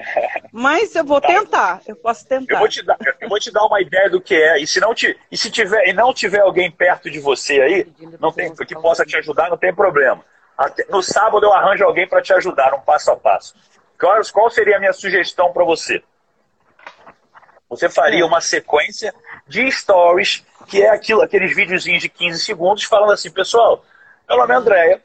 Mas 0.53 0.95
eu 0.95 1.03
vou 1.03 1.19
tentar, 1.19 1.81
eu 1.89 1.97
posso 1.97 2.29
tentar. 2.29 2.53
Eu 2.53 2.59
vou 2.59 2.69
te 2.69 2.85
dar, 2.85 2.99
eu 3.19 3.27
vou 3.27 3.41
te 3.41 3.51
dar 3.51 3.65
uma 3.65 3.81
ideia 3.81 4.11
do 4.11 4.21
que 4.21 4.35
é. 4.35 4.59
E 4.59 4.67
se 4.67 4.79
não 4.79 4.95
te, 4.95 5.19
e 5.33 5.37
se 5.37 5.51
tiver 5.51 5.89
e 5.89 5.95
não 5.95 6.13
tiver 6.13 6.41
alguém 6.41 6.71
perto 6.71 7.11
de 7.11 7.21
você 7.21 7.59
aí, 7.63 7.93
não 8.21 8.31
tem 8.31 8.55
que 8.55 8.75
possa 8.75 9.03
te 9.07 9.17
ajudar, 9.17 9.49
não 9.49 9.57
tem 9.57 9.75
problema. 9.75 10.23
Até, 10.59 10.85
no 10.91 11.03
sábado 11.03 11.47
eu 11.47 11.55
arranjo 11.55 11.85
alguém 11.85 12.07
para 12.07 12.21
te 12.21 12.35
ajudar, 12.35 12.75
um 12.75 12.81
passo 12.81 13.11
a 13.13 13.17
passo. 13.17 13.55
Qual, 13.99 14.21
qual 14.31 14.51
seria 14.51 14.77
a 14.77 14.79
minha 14.79 14.93
sugestão 14.93 15.51
para 15.51 15.65
você? 15.65 16.03
Você 17.71 17.89
faria 17.89 18.27
uma 18.27 18.43
sequência 18.43 19.15
de 19.47 19.73
stories, 19.73 20.45
que 20.67 20.83
é 20.83 20.91
aquilo, 20.91 21.23
aqueles 21.23 21.57
videozinhos 21.57 22.03
de 22.03 22.11
15 22.11 22.45
segundos, 22.45 22.85
falando 22.85 23.13
assim, 23.13 23.31
pessoal, 23.31 23.83
meu 24.29 24.37
nome 24.37 24.53
é 24.53 24.57
Andréia, 24.57 25.03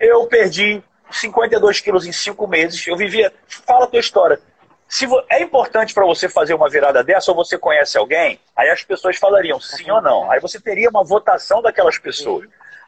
eu 0.00 0.26
perdi 0.26 0.82
52 1.12 1.80
quilos 1.80 2.06
em 2.06 2.12
5 2.12 2.46
meses, 2.46 2.86
eu 2.86 2.96
vivia. 2.96 3.32
Fala 3.46 3.84
a 3.84 3.88
tua 3.88 4.00
história. 4.00 4.40
Se 4.88 5.06
é 5.30 5.40
importante 5.40 5.94
para 5.94 6.04
você 6.04 6.28
fazer 6.28 6.52
uma 6.52 6.68
virada 6.68 7.02
dessa, 7.02 7.30
ou 7.30 7.36
você 7.36 7.56
conhece 7.56 7.96
alguém, 7.96 8.38
aí 8.54 8.68
as 8.68 8.84
pessoas 8.84 9.16
falariam 9.16 9.58
sim 9.58 9.90
ou 9.90 10.02
não. 10.02 10.30
Aí 10.30 10.38
você 10.38 10.60
teria 10.60 10.90
uma 10.90 11.02
votação 11.02 11.62
daquelas 11.62 11.96
pessoas. 11.98 12.46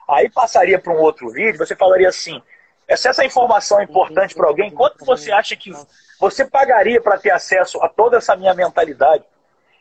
Aí 0.09 0.29
passaria 0.29 0.79
para 0.79 0.93
um 0.93 0.99
outro 0.99 1.31
vídeo, 1.31 1.57
você 1.57 1.75
falaria 1.75 2.09
assim: 2.09 2.43
se 2.95 3.09
essa 3.09 3.25
informação 3.25 3.81
é 3.81 3.85
importante 3.85 4.35
para 4.35 4.47
alguém, 4.47 4.71
quanto 4.71 5.03
você 5.05 5.33
acha 5.33 5.57
que 5.57 5.73
você 6.21 6.45
pagaria 6.45 7.01
para 7.01 7.19
ter 7.19 7.31
acesso 7.31 7.83
a 7.83 7.89
toda 7.89 8.19
essa 8.19 8.37
minha 8.37 8.53
mentalidade? 8.53 9.25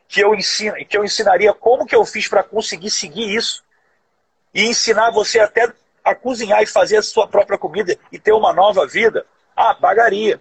Que 0.07 0.21
eu, 0.21 0.33
ensino, 0.33 0.75
que 0.85 0.97
eu 0.97 1.03
ensinaria 1.03 1.53
como 1.53 1.85
que 1.85 1.95
eu 1.95 2.05
fiz 2.05 2.27
para 2.27 2.43
conseguir 2.43 2.89
seguir 2.89 3.35
isso? 3.35 3.63
E 4.53 4.65
ensinar 4.65 5.11
você 5.11 5.39
até 5.39 5.67
a 6.03 6.13
cozinhar 6.13 6.61
e 6.61 6.67
fazer 6.67 6.97
a 6.97 7.01
sua 7.01 7.27
própria 7.27 7.57
comida 7.57 7.97
e 8.11 8.19
ter 8.19 8.33
uma 8.33 8.53
nova 8.53 8.85
vida, 8.85 9.25
ah, 9.55 9.73
pagaria. 9.73 10.39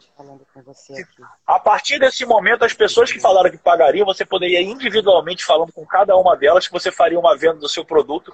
A 1.47 1.59
partir 1.59 1.99
desse 1.99 2.25
momento, 2.25 2.65
as 2.65 2.73
pessoas 2.73 3.13
que 3.13 3.21
falaram 3.21 3.51
que 3.51 3.59
pagariam, 3.59 4.07
você 4.07 4.25
poderia 4.25 4.61
individualmente 4.61 5.45
falando 5.45 5.73
com 5.73 5.85
cada 5.87 6.17
uma 6.17 6.37
delas 6.37 6.67
que 6.67 6.73
você 6.73 6.91
faria 6.91 7.19
uma 7.19 7.37
venda 7.37 7.57
do 7.57 7.69
seu 7.69 7.85
produto. 7.85 8.33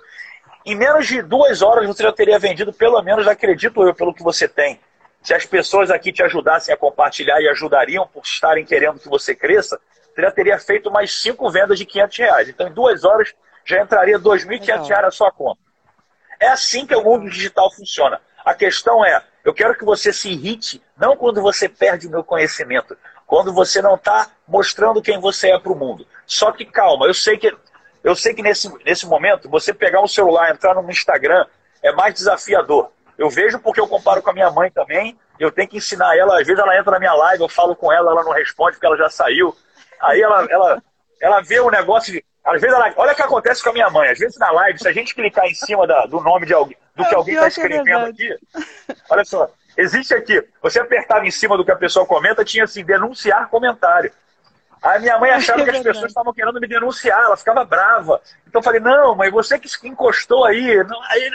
Em 0.65 0.77
menos 0.77 1.07
de 1.07 1.21
duas 1.21 1.63
horas 1.63 1.87
você 1.87 2.03
já 2.03 2.13
teria 2.13 2.39
vendido, 2.39 2.73
pelo 2.73 3.01
menos, 3.03 3.27
acredito 3.27 3.83
eu, 3.83 3.95
pelo 3.95 4.15
que 4.15 4.23
você 4.23 4.47
tem. 4.47 4.81
Se 5.21 5.35
as 5.35 5.45
pessoas 5.45 5.91
aqui 5.91 6.13
te 6.13 6.23
ajudassem 6.23 6.73
a 6.73 6.77
compartilhar 6.77 7.41
e 7.41 7.49
ajudariam 7.49 8.07
por 8.07 8.23
estarem 8.23 8.65
querendo 8.65 9.01
que 9.01 9.09
você 9.09 9.35
cresça, 9.35 9.81
você 10.15 10.23
já 10.23 10.31
teria 10.31 10.59
feito 10.59 10.91
mais 10.91 11.13
cinco 11.21 11.51
vendas 11.51 11.79
de 11.79 11.85
500 11.85 12.19
reais. 12.19 12.49
Então, 12.49 12.69
em 12.69 12.73
duas 12.73 13.05
horas, 13.05 13.35
já 13.65 13.83
entraria 13.83 14.19
2.500 14.19 14.89
reais 14.89 15.03
na 15.03 15.11
sua 15.11 15.31
conta. 15.33 15.68
É 16.41 16.49
assim 16.49 16.87
que 16.87 16.95
o 16.95 17.03
mundo 17.03 17.29
digital 17.29 17.71
funciona. 17.73 18.21
A 18.45 18.55
questão 18.55 19.05
é, 19.05 19.23
eu 19.45 19.53
quero 19.53 19.77
que 19.77 19.85
você 19.85 20.13
se 20.13 20.31
irrite, 20.31 20.83
não 20.97 21.17
quando 21.17 21.43
você 21.43 21.69
perde 21.69 22.07
o 22.07 22.11
meu 22.11 22.25
conhecimento, 22.25 22.97
quando 23.27 23.53
você 23.53 23.83
não 23.83 23.95
está 23.95 24.31
mostrando 24.47 25.03
quem 25.03 25.21
você 25.21 25.51
é 25.51 25.59
para 25.59 25.73
o 25.73 25.77
mundo. 25.77 26.07
Só 26.27 26.53
que 26.53 26.65
calma, 26.65 27.07
eu 27.07 27.15
sei 27.15 27.37
que 27.37 27.55
eu 28.03 28.15
sei 28.15 28.33
que 28.33 28.43
nesse, 28.43 28.73
nesse 28.85 29.07
momento 29.07 29.51
você 29.51 29.75
pegar 29.75 30.01
um 30.01 30.07
celular, 30.07 30.51
entrar 30.51 30.75
no 30.75 30.91
Instagram 30.91 31.45
é 31.83 31.93
mais 31.93 32.15
desafiador. 32.15 32.91
Eu 33.19 33.29
vejo 33.29 33.59
porque 33.59 33.81
eu 33.81 33.89
comparo 33.89 34.23
com 34.23 34.31
a 34.31 34.33
minha 34.33 34.51
mãe 34.51 34.71
também. 34.71 35.19
Eu 35.39 35.51
tenho 35.51 35.69
que 35.69 35.77
ensinar 35.77 36.17
ela. 36.17 36.41
Às 36.41 36.47
vezes 36.47 36.63
ela 36.63 36.79
entra 36.79 36.93
na 36.93 36.99
minha 36.99 37.13
live, 37.13 37.43
eu 37.43 37.49
falo 37.49 37.75
com 37.75 37.93
ela, 37.93 38.13
ela 38.13 38.23
não 38.23 38.33
responde 38.33 38.73
porque 38.73 38.87
ela 38.87 38.97
já 38.97 39.11
saiu. 39.11 39.55
Aí 40.01 40.21
ela, 40.21 40.47
ela, 40.49 40.83
ela 41.21 41.41
vê 41.41 41.59
o 41.59 41.71
negócio 41.71 42.13
de 42.13 42.25
às 42.49 42.61
vezes, 42.61 42.75
ela, 42.75 42.93
olha 42.97 43.13
o 43.13 43.17
que 43.17 43.23
acontece 43.23 43.63
com 43.63 43.71
a 43.71 43.73
minha 43.73 43.91
mãe. 43.91 44.09
Às 44.09 44.19
vezes 44.19 44.39
na 44.39 44.51
live, 44.51 44.79
se 44.79 44.89
a 44.89 44.93
gente 44.93 45.15
clicar 45.15 45.45
em 45.47 45.55
cima 45.55 45.87
da, 45.87 46.07
do 46.07 46.21
nome 46.21 46.47
de 46.47 46.55
alguém, 46.55 46.77
do 46.97 47.05
que 47.05 47.15
é, 47.15 47.17
alguém 47.17 47.35
está 47.35 47.47
é 47.47 47.49
escrevendo 47.49 48.07
é 48.07 48.09
aqui, 48.09 48.37
olha 49.11 49.25
só, 49.25 49.51
existe 49.77 50.15
aqui. 50.15 50.43
Você 50.63 50.81
apertava 50.81 51.27
em 51.27 51.31
cima 51.31 51.57
do 51.57 51.65
que 51.65 51.71
a 51.71 51.77
pessoa 51.77 52.07
comenta, 52.07 52.45
tinha 52.45 52.65
assim, 52.65 52.85
denunciar 52.85 53.49
comentário. 53.49 54.11
Aí 54.83 55.01
minha 55.01 55.19
mãe 55.19 55.31
achava 55.33 55.61
é 55.61 55.65
que 55.65 55.71
as 55.71 55.81
pessoas 55.81 56.07
estavam 56.07 56.33
querendo 56.33 56.61
me 56.61 56.67
denunciar, 56.67 57.23
ela 57.23 57.37
ficava 57.37 57.65
brava. 57.65 58.21
Então 58.47 58.61
eu 58.61 58.65
falei, 58.65 58.81
não, 58.81 59.15
mãe, 59.15 59.31
você 59.31 59.59
que 59.59 59.69
encostou 59.87 60.45
aí, 60.45 60.83
não, 60.85 61.03
aí 61.05 61.31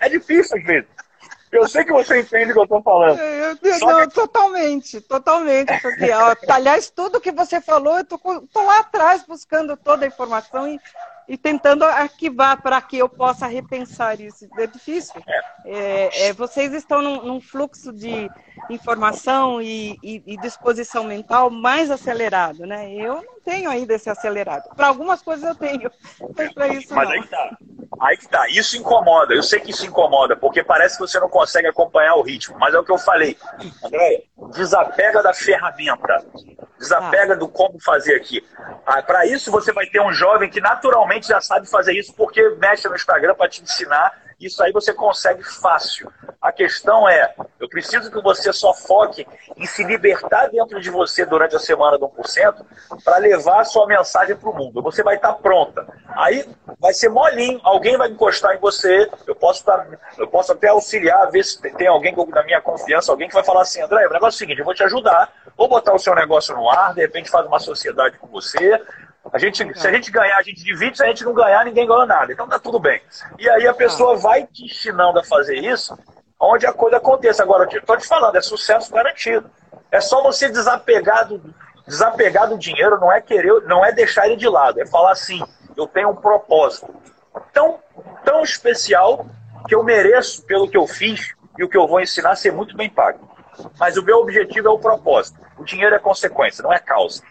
é 0.00 0.08
difícil 0.08 0.58
às 0.58 0.64
vezes. 0.64 0.88
Eu 1.50 1.66
sei 1.68 1.84
que 1.84 1.92
você 1.92 2.20
entende 2.20 2.50
o 2.50 2.54
que 2.54 2.58
eu 2.60 2.64
estou 2.64 2.82
falando. 2.82 3.18
Eu, 3.18 3.56
eu, 3.62 3.78
não, 3.80 4.06
que... 4.06 4.14
Totalmente, 4.14 5.00
totalmente. 5.00 5.80
Porque, 5.80 6.10
ó, 6.10 6.34
aliás, 6.48 6.90
tudo 6.90 7.20
que 7.20 7.32
você 7.32 7.60
falou, 7.60 7.96
eu 7.96 8.02
estou 8.02 8.64
lá 8.64 8.80
atrás 8.80 9.24
buscando 9.26 9.76
toda 9.76 10.04
a 10.04 10.08
informação 10.08 10.68
e, 10.68 10.80
e 11.28 11.36
tentando 11.36 11.84
arquivar 11.84 12.62
para 12.62 12.80
que 12.80 12.96
eu 12.96 13.08
possa 13.08 13.46
repensar 13.46 14.18
isso. 14.18 14.48
É 14.56 14.66
difícil. 14.66 15.22
É, 15.64 16.28
é, 16.28 16.32
vocês 16.32 16.72
estão 16.72 17.02
num, 17.02 17.22
num, 17.22 17.40
fluxo 17.40 17.92
de 17.92 18.30
informação 18.70 19.60
e, 19.60 19.98
e, 20.02 20.22
e, 20.26 20.36
disposição 20.38 21.04
mental 21.04 21.50
mais 21.50 21.90
acelerado, 21.90 22.66
né? 22.66 22.90
Eu 22.94 23.16
não 23.16 23.40
tenho 23.44 23.68
ainda 23.68 23.94
esse 23.94 24.08
acelerado. 24.08 24.74
Para 24.74 24.88
algumas 24.88 25.20
coisas 25.20 25.46
eu 25.46 25.54
tenho, 25.54 25.90
mas 26.36 26.52
para 26.54 26.68
isso 26.68 26.94
mas 26.94 27.08
não. 27.08 27.14
Aí 27.14 27.26
tá. 27.26 27.56
Aí 28.00 28.16
que 28.16 28.28
tá. 28.28 28.48
Isso 28.48 28.76
incomoda. 28.76 29.34
Eu 29.34 29.42
sei 29.42 29.60
que 29.60 29.70
isso 29.70 29.86
incomoda, 29.86 30.36
porque 30.36 30.62
parece 30.62 30.96
que 30.96 31.00
você 31.00 31.18
não 31.18 31.28
consegue 31.28 31.66
acompanhar 31.66 32.14
o 32.14 32.22
ritmo. 32.22 32.56
Mas 32.58 32.74
é 32.74 32.78
o 32.78 32.84
que 32.84 32.92
eu 32.92 32.98
falei. 32.98 33.36
André, 33.84 34.24
desapega 34.54 35.22
da 35.22 35.34
ferramenta. 35.34 36.24
Desapega 36.78 37.34
ah. 37.34 37.36
do 37.36 37.48
como 37.48 37.80
fazer 37.80 38.14
aqui. 38.14 38.44
Ah, 38.90 39.02
para 39.02 39.26
isso, 39.26 39.50
você 39.50 39.70
vai 39.70 39.84
ter 39.84 40.00
um 40.00 40.14
jovem 40.14 40.48
que 40.48 40.62
naturalmente 40.62 41.28
já 41.28 41.42
sabe 41.42 41.68
fazer 41.68 41.92
isso, 41.92 42.14
porque 42.14 42.42
mexe 42.58 42.88
no 42.88 42.96
Instagram 42.96 43.34
para 43.34 43.46
te 43.46 43.62
ensinar 43.62 44.12
isso 44.40 44.62
aí 44.62 44.72
você 44.72 44.94
consegue 44.94 45.42
fácil. 45.42 46.12
A 46.40 46.52
questão 46.52 47.08
é, 47.08 47.34
eu 47.68 47.70
preciso 47.70 48.10
que 48.10 48.20
você 48.22 48.50
só 48.50 48.72
foque 48.72 49.26
em 49.54 49.66
se 49.66 49.84
libertar 49.84 50.48
dentro 50.48 50.80
de 50.80 50.90
você 50.90 51.26
durante 51.26 51.54
a 51.54 51.58
semana 51.58 51.98
do 51.98 52.08
1% 52.08 52.64
para 53.04 53.18
levar 53.18 53.60
a 53.60 53.64
sua 53.64 53.86
mensagem 53.86 54.34
para 54.34 54.48
o 54.48 54.54
mundo. 54.56 54.82
Você 54.82 55.02
vai 55.02 55.16
estar 55.16 55.34
tá 55.34 55.38
pronta. 55.38 55.86
Aí 56.08 56.48
vai 56.80 56.94
ser 56.94 57.10
molinho, 57.10 57.60
alguém 57.62 57.98
vai 57.98 58.08
encostar 58.08 58.56
em 58.56 58.58
você, 58.58 59.10
eu 59.26 59.36
posso, 59.36 59.62
tá, 59.64 59.86
eu 60.16 60.26
posso 60.26 60.52
até 60.52 60.68
auxiliar, 60.68 61.30
ver 61.30 61.44
se 61.44 61.60
tem 61.60 61.86
alguém 61.86 62.14
da 62.30 62.42
minha 62.42 62.60
confiança, 62.62 63.12
alguém 63.12 63.28
que 63.28 63.34
vai 63.34 63.44
falar 63.44 63.62
assim, 63.62 63.82
André, 63.82 64.06
o 64.06 64.12
negócio 64.12 64.36
é 64.36 64.36
o 64.36 64.38
seguinte, 64.38 64.58
eu 64.60 64.64
vou 64.64 64.74
te 64.74 64.82
ajudar, 64.84 65.30
vou 65.54 65.68
botar 65.68 65.94
o 65.94 65.98
seu 65.98 66.14
negócio 66.14 66.56
no 66.56 66.70
ar, 66.70 66.94
de 66.94 67.02
repente 67.02 67.28
faz 67.28 67.46
uma 67.46 67.60
sociedade 67.60 68.16
com 68.18 68.28
você, 68.28 68.80
a 69.30 69.38
gente, 69.38 69.78
se 69.78 69.86
a 69.86 69.92
gente 69.92 70.10
ganhar, 70.10 70.38
a 70.38 70.42
gente 70.42 70.64
divide, 70.64 70.96
se 70.96 71.02
a 71.02 71.06
gente 71.06 71.22
não 71.22 71.34
ganhar, 71.34 71.64
ninguém 71.64 71.86
ganha 71.86 72.06
nada. 72.06 72.32
Então 72.32 72.48
tá 72.48 72.58
tudo 72.58 72.78
bem. 72.78 73.02
E 73.38 73.48
aí 73.50 73.66
a 73.66 73.74
pessoa 73.74 74.16
vai 74.16 74.46
te 74.46 74.64
ensinando 74.64 75.18
a 75.18 75.24
fazer 75.24 75.56
isso, 75.56 75.94
onde 76.38 76.66
a 76.66 76.72
coisa 76.72 76.98
aconteça. 76.98 77.42
Agora, 77.42 77.68
eu 77.70 77.80
estou 77.80 77.96
te 77.96 78.06
falando, 78.06 78.36
é 78.36 78.40
sucesso 78.40 78.92
garantido. 78.92 79.50
É 79.90 80.00
só 80.00 80.22
você 80.22 80.48
desapegar 80.48 81.26
do, 81.26 81.54
desapegar 81.86 82.48
do 82.48 82.58
dinheiro, 82.58 83.00
não 83.00 83.10
é 83.10 83.20
querer, 83.20 83.62
não 83.62 83.84
é 83.84 83.90
deixar 83.90 84.26
ele 84.26 84.36
de 84.36 84.48
lado, 84.48 84.80
é 84.80 84.86
falar 84.86 85.12
assim, 85.12 85.42
eu 85.76 85.86
tenho 85.86 86.10
um 86.10 86.16
propósito 86.16 86.94
tão, 87.52 87.78
tão 88.24 88.42
especial 88.42 89.26
que 89.66 89.74
eu 89.74 89.82
mereço 89.82 90.44
pelo 90.44 90.68
que 90.68 90.76
eu 90.76 90.86
fiz 90.86 91.32
e 91.58 91.64
o 91.64 91.68
que 91.68 91.76
eu 91.76 91.88
vou 91.88 92.00
ensinar 92.00 92.36
ser 92.36 92.52
muito 92.52 92.76
bem 92.76 92.90
pago. 92.90 93.28
Mas 93.78 93.96
o 93.96 94.02
meu 94.02 94.18
objetivo 94.18 94.68
é 94.68 94.70
o 94.70 94.78
propósito. 94.78 95.40
O 95.56 95.64
dinheiro 95.64 95.94
é 95.94 95.98
consequência, 95.98 96.62
não 96.62 96.72
é 96.72 96.78
causa. 96.78 97.22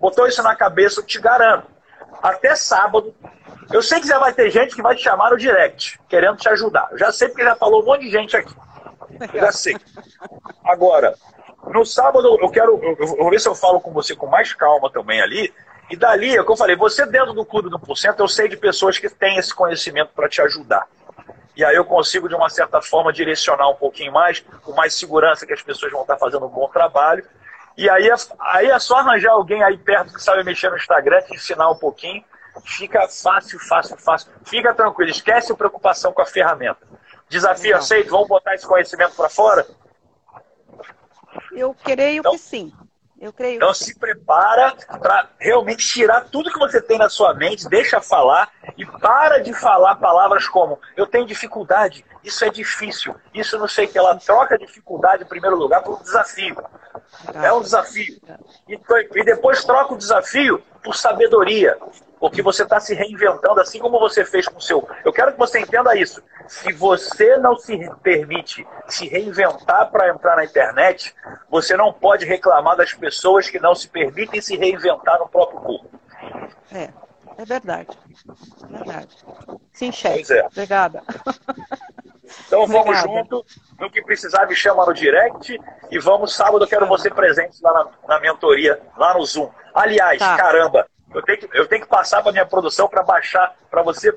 Botou 0.00 0.26
isso 0.26 0.42
na 0.42 0.56
cabeça, 0.56 1.00
eu 1.00 1.06
te 1.06 1.20
garanto. 1.20 1.66
Até 2.22 2.54
sábado, 2.54 3.14
eu 3.70 3.82
sei 3.82 4.00
que 4.00 4.06
já 4.06 4.18
vai 4.18 4.32
ter 4.32 4.50
gente 4.50 4.74
que 4.74 4.82
vai 4.82 4.94
te 4.94 5.02
chamar 5.02 5.30
no 5.30 5.36
direct, 5.36 6.00
querendo 6.08 6.36
te 6.36 6.48
ajudar. 6.48 6.88
Eu 6.90 6.98
já 6.98 7.12
sei 7.12 7.28
porque 7.28 7.44
já 7.44 7.54
falou 7.54 7.82
um 7.82 7.86
monte 7.86 8.02
de 8.02 8.10
gente 8.10 8.36
aqui. 8.36 8.54
Eu 9.32 9.40
já 9.40 9.52
sei. 9.52 9.76
Agora, 10.64 11.14
no 11.66 11.84
sábado 11.84 12.38
eu 12.40 12.50
quero. 12.50 12.80
Eu 12.82 13.06
vou 13.06 13.30
ver 13.30 13.40
se 13.40 13.48
eu 13.48 13.54
falo 13.54 13.80
com 13.80 13.92
você 13.92 14.16
com 14.16 14.26
mais 14.26 14.52
calma 14.52 14.90
também 14.90 15.20
ali. 15.20 15.52
E 15.90 15.96
dali, 15.96 16.34
é 16.34 16.40
o 16.40 16.44
que 16.44 16.50
eu 16.50 16.56
falei, 16.56 16.74
você 16.74 17.04
dentro 17.04 17.34
do 17.34 17.44
clube 17.44 17.68
do 17.68 17.78
1%, 17.78 18.14
eu 18.18 18.28
sei 18.28 18.48
de 18.48 18.56
pessoas 18.56 18.98
que 18.98 19.10
têm 19.10 19.36
esse 19.36 19.54
conhecimento 19.54 20.10
para 20.14 20.26
te 20.26 20.40
ajudar. 20.40 20.86
E 21.54 21.62
aí 21.62 21.76
eu 21.76 21.84
consigo, 21.84 22.30
de 22.30 22.34
uma 22.34 22.48
certa 22.48 22.80
forma, 22.80 23.12
direcionar 23.12 23.68
um 23.68 23.74
pouquinho 23.74 24.10
mais, 24.10 24.40
com 24.62 24.72
mais 24.72 24.94
segurança 24.94 25.46
que 25.46 25.52
as 25.52 25.60
pessoas 25.60 25.92
vão 25.92 26.00
estar 26.00 26.16
fazendo 26.16 26.46
um 26.46 26.48
bom 26.48 26.66
trabalho. 26.68 27.22
E 27.76 27.90
aí, 27.90 28.08
é, 28.08 28.14
aí 28.40 28.70
é 28.70 28.78
só 28.78 28.96
arranjar 28.96 29.32
alguém 29.32 29.62
aí 29.62 29.76
perto 29.76 30.14
que 30.14 30.22
sabe 30.22 30.42
mexer 30.44 30.70
no 30.70 30.76
Instagram, 30.76 31.20
te 31.22 31.34
ensinar 31.34 31.70
um 31.70 31.76
pouquinho. 31.76 32.24
Fica 32.64 33.08
fácil, 33.08 33.58
fácil, 33.58 33.96
fácil. 33.96 34.30
Fica 34.44 34.74
tranquilo, 34.74 35.10
esquece 35.10 35.52
a 35.52 35.56
preocupação 35.56 36.12
com 36.12 36.22
a 36.22 36.26
ferramenta. 36.26 36.86
Desafio 37.28 37.76
aceito, 37.76 38.10
vamos 38.10 38.28
botar 38.28 38.54
esse 38.54 38.66
conhecimento 38.66 39.14
para 39.14 39.28
fora? 39.28 39.66
Eu 41.52 41.74
creio 41.74 42.20
então, 42.20 42.32
que 42.32 42.38
sim. 42.38 42.72
Eu 43.18 43.32
creio. 43.32 43.56
Então 43.56 43.72
se 43.72 43.98
prepara 43.98 44.74
para 45.00 45.30
realmente 45.38 45.86
tirar 45.86 46.22
tudo 46.22 46.52
que 46.52 46.58
você 46.58 46.80
tem 46.80 46.98
na 46.98 47.08
sua 47.08 47.32
mente, 47.32 47.68
deixa 47.68 48.00
falar 48.00 48.50
e 48.76 48.86
para 48.86 49.38
de 49.38 49.52
falar 49.52 49.96
palavras 49.96 50.48
como 50.48 50.78
eu 50.96 51.06
tenho 51.06 51.26
dificuldade, 51.26 52.04
isso 52.24 52.44
é 52.44 52.50
difícil, 52.50 53.14
isso 53.34 53.58
não 53.58 53.68
sei 53.68 53.86
o 53.86 53.88
que. 53.88 53.98
Ela 53.98 54.16
troca 54.16 54.58
dificuldade 54.58 55.24
em 55.24 55.26
primeiro 55.26 55.56
lugar 55.56 55.82
por 55.82 55.98
um 55.98 56.02
desafio. 56.02 56.56
É 57.34 57.52
um 57.52 57.60
desafio. 57.60 58.20
E, 58.68 59.24
depois 59.24 59.64
troca 59.64 59.94
o 59.94 59.98
desafio 59.98 60.62
por 60.82 60.94
sabedoria 60.94 61.76
porque 62.22 62.40
você 62.40 62.62
está 62.62 62.78
se 62.78 62.94
reinventando, 62.94 63.60
assim 63.60 63.80
como 63.80 63.98
você 63.98 64.24
fez 64.24 64.46
com 64.46 64.56
o 64.56 64.60
seu. 64.60 64.88
Eu 65.04 65.12
quero 65.12 65.32
que 65.32 65.38
você 65.40 65.58
entenda 65.58 65.96
isso. 65.96 66.22
Se 66.46 66.72
você 66.72 67.36
não 67.36 67.56
se 67.56 67.76
permite 68.00 68.64
se 68.86 69.08
reinventar 69.08 69.90
para 69.90 70.08
entrar 70.08 70.36
na 70.36 70.44
internet, 70.44 71.12
você 71.50 71.76
não 71.76 71.92
pode 71.92 72.24
reclamar 72.24 72.76
das 72.76 72.94
pessoas 72.94 73.50
que 73.50 73.58
não 73.58 73.74
se 73.74 73.88
permitem 73.88 74.40
se 74.40 74.56
reinventar 74.56 75.18
no 75.18 75.26
próprio 75.26 75.58
corpo. 75.58 76.00
É, 76.70 76.90
é 77.38 77.44
verdade. 77.44 77.98
É 78.62 78.76
verdade. 78.76 79.16
Sim, 79.72 79.92
chefe. 79.92 80.32
É. 80.32 80.46
Obrigada. 80.46 81.02
Então 82.46 82.66
vamos 82.66 82.98
junto. 83.00 83.44
No 83.78 83.90
que 83.90 84.02
precisar, 84.02 84.46
me 84.46 84.54
chama 84.54 84.86
no 84.86 84.94
direct. 84.94 85.58
E 85.90 85.98
vamos 85.98 86.34
sábado, 86.34 86.64
eu 86.64 86.68
quero 86.68 86.86
você 86.86 87.10
presente 87.10 87.62
lá 87.62 87.72
na, 87.72 87.90
na 88.08 88.20
mentoria, 88.20 88.80
lá 88.96 89.14
no 89.14 89.24
Zoom. 89.24 89.50
Aliás, 89.74 90.18
tá. 90.18 90.36
caramba, 90.36 90.86
eu 91.14 91.22
tenho 91.22 91.38
que, 91.38 91.48
eu 91.52 91.66
tenho 91.66 91.82
que 91.82 91.88
passar 91.88 92.22
para 92.22 92.32
minha 92.32 92.46
produção 92.46 92.88
para 92.88 93.02
baixar, 93.02 93.54
para 93.70 93.82
você 93.82 94.12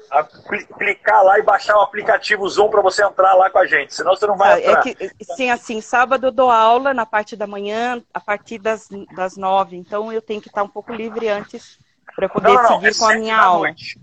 clicar 0.78 1.23
lá 1.23 1.38
e 1.39 1.43
baixar 1.43 1.78
o 1.78 1.82
aplicativo 1.82 2.47
Zoom 2.47 2.69
para 2.69 2.82
você 2.82 3.04
entrar 3.04 3.34
lá 3.34 3.49
com 3.49 3.58
a 3.58 3.65
gente. 3.65 3.93
Senão 3.93 4.15
você 4.15 4.25
não 4.25 4.38
vai 4.38 4.62
é, 4.62 4.67
entrar. 4.67 4.88
É 4.88 4.93
que, 4.93 5.25
sim, 5.36 5.49
assim, 5.49 5.82
sábado 5.82 6.28
eu 6.28 6.32
dou 6.32 6.49
aula 6.49 6.93
na 6.93 7.06
parte 7.06 7.36
da 7.36 7.47
manhã, 7.47 8.01
a 8.13 8.19
partir 8.19 8.60
das, 8.60 8.88
das 9.15 9.36
nove. 9.36 9.75
Então 9.75 10.12
eu 10.12 10.21
tenho 10.21 10.41
que 10.41 10.47
estar 10.47 10.63
um 10.63 10.69
pouco 10.69 10.93
livre 10.93 11.28
antes 11.28 11.84
para 12.15 12.30
poder 12.30 12.47
não, 12.47 12.63
não, 12.63 12.82
seguir 12.82 12.88
é 12.88 12.93
com 12.93 13.06
a 13.06 13.15
minha 13.15 13.38
aula. 13.38 13.67
Noite. 13.67 13.99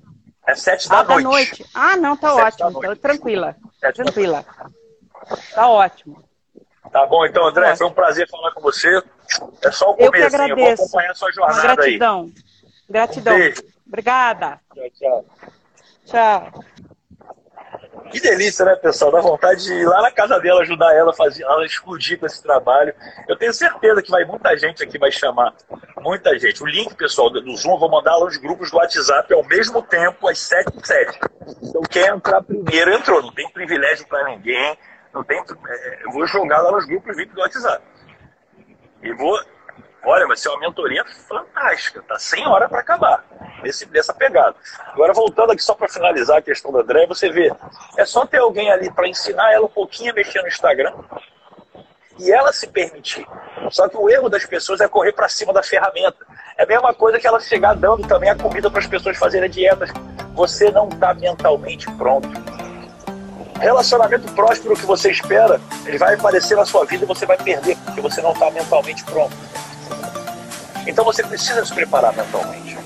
É 0.47 0.55
sete 0.55 0.89
da, 0.89 0.99
ah, 0.99 1.05
noite. 1.05 1.23
da 1.23 1.31
noite. 1.31 1.67
Ah, 1.73 1.97
não, 1.97 2.17
tá 2.17 2.35
sete 2.35 2.63
ótimo. 2.63 2.79
Então, 2.85 2.97
tranquila. 2.97 3.57
Sete 3.81 4.03
tranquila. 4.03 4.45
Tá 5.55 5.69
ótimo. 5.69 6.23
Tá 6.91 7.07
bom, 7.07 7.25
então, 7.25 7.47
André, 7.47 7.71
tá 7.71 7.77
foi 7.77 7.87
um 7.87 7.93
prazer 7.93 8.29
falar 8.29 8.53
com 8.53 8.61
você. 8.61 9.03
É 9.63 9.71
só 9.71 9.91
o 9.91 9.95
começo, 9.95 10.05
eu, 10.05 10.13
que 10.13 10.23
agradeço. 10.23 10.51
eu 10.51 10.57
vou 10.57 10.73
acompanhar 10.73 11.11
a 11.13 11.15
sua 11.15 11.33
jornada 11.33 11.63
gratidão. 11.63 12.25
aí. 12.25 12.45
Gratidão. 12.91 13.35
Obrigada. 13.87 14.61
Tchau, 14.75 14.91
tchau. 14.91 15.25
Tchau. 16.05 16.65
Que 18.13 18.21
delícia, 18.21 18.65
né, 18.67 18.77
pessoal? 18.77 19.11
Dá 19.11 19.21
vontade 19.21 19.65
de 19.65 19.73
ir 19.73 19.87
lá 19.87 20.03
na 20.03 20.11
casa 20.11 20.39
dela 20.39 20.61
ajudar 20.61 20.95
ela 20.95 21.13
a 21.13 21.15
fazer, 21.15 21.45
ela 21.45 21.65
explodir 21.65 22.21
com 22.21 22.27
esse 22.27 22.43
trabalho. 22.43 22.95
Eu 23.27 23.37
tenho 23.37 23.55
certeza 23.55 24.03
que 24.03 24.11
vai 24.11 24.23
muita 24.27 24.55
gente 24.57 24.85
aqui 24.85 24.99
vai 24.99 25.11
chamar. 25.11 25.55
Muita 25.99 26.39
gente. 26.39 26.63
O 26.63 26.67
link, 26.67 26.95
pessoal, 26.95 27.31
do 27.31 27.57
Zoom, 27.57 27.73
eu 27.73 27.79
vou 27.79 27.91
mandar 27.91 28.15
lá 28.17 28.27
nos 28.27 28.37
grupos 28.37 28.71
do 28.71 28.77
WhatsApp 28.77 29.33
ao 29.33 29.43
mesmo 29.45 29.81
tempo, 29.81 30.29
às 30.29 30.39
7 30.41 30.73
e 30.77 30.87
7. 30.87 31.21
Então, 31.63 31.83
quem 31.91 32.07
entrar 32.07 32.43
primeiro 32.43 32.93
entrou. 32.93 33.23
Não 33.23 33.33
tem 33.33 33.49
privilégio 33.51 34.07
para 34.07 34.25
ninguém. 34.25 34.77
Não 35.15 35.25
tem, 35.25 35.39
é, 35.39 36.05
eu 36.05 36.13
vou 36.13 36.27
jogar 36.27 36.61
lá 36.61 36.71
nos 36.73 36.85
grupos 36.85 37.17
VIP 37.17 37.33
do 37.33 37.41
WhatsApp. 37.41 37.83
E 39.03 39.13
vou 39.15 39.39
Olha, 40.05 40.27
vai 40.27 40.37
ser 40.37 40.49
uma 40.49 40.59
mentoria 40.59 41.05
fantástica, 41.05 42.03
tá? 42.03 42.19
Sem 42.19 42.47
hora 42.47 42.69
para 42.69 42.81
acabar, 42.81 43.25
nesse, 43.63 43.87
nessa 43.91 44.13
pegada. 44.13 44.55
Agora, 44.89 45.13
voltando 45.13 45.53
aqui 45.53 45.63
só 45.63 45.75
para 45.75 45.89
finalizar 45.89 46.39
a 46.39 46.43
questão 46.43 46.73
da 46.73 46.81
André, 46.81 47.07
você 47.07 47.31
vê, 47.31 47.53
é 47.97 48.05
só 48.05 48.27
ter 48.27 48.39
alguém 48.39 48.71
ali 48.71 48.91
para 48.93 49.09
ensinar 49.09 49.53
ela 49.53 49.67
um 49.67 49.71
pouquinho 49.71 50.13
a 50.13 50.15
mexer 50.15 50.43
no 50.43 50.49
Instagram 50.49 50.93
e 52.19 52.31
ela 52.31 52.53
se 52.53 52.67
permitir. 52.67 53.27
Só 53.71 53.89
que 53.89 53.97
o 53.97 54.09
erro 54.09 54.29
das 54.29 54.45
pessoas 54.45 54.81
é 54.81 54.89
correr 54.89 55.13
para 55.13 55.29
cima 55.29 55.53
da 55.53 55.63
ferramenta. 55.63 56.27
É 56.59 56.65
a 56.65 56.67
mesma 56.67 56.93
coisa 56.93 57.19
que 57.19 57.27
ela 57.27 57.41
chegar 57.41 57.75
dando 57.75 58.07
também 58.07 58.31
a 58.31 58.37
comida 58.37 58.71
para 58.71 58.81
as 58.81 58.87
pessoas 58.87 59.17
fazerem 59.17 59.49
dietas. 59.49 59.91
Você 60.35 60.71
não 60.71 60.89
está 60.89 61.15
mentalmente 61.15 61.91
pronto. 61.93 62.29
Relacionamento 63.59 64.31
próspero 64.33 64.75
que 64.75 64.85
você 64.85 65.11
espera, 65.11 65.61
ele 65.87 65.97
vai 65.97 66.15
aparecer 66.15 66.57
na 66.57 66.65
sua 66.65 66.85
vida 66.85 67.05
e 67.05 67.07
você 67.07 67.25
vai 67.25 67.37
perder, 67.37 67.77
porque 67.85 68.01
você 68.01 68.21
não 68.21 68.33
está 68.33 68.51
mentalmente 68.51 69.05
pronto. 69.05 69.37
Então 70.87 71.05
você 71.05 71.23
precisa 71.23 71.65
se 71.65 71.73
preparar 71.73 72.13
mentalmente. 72.15 72.77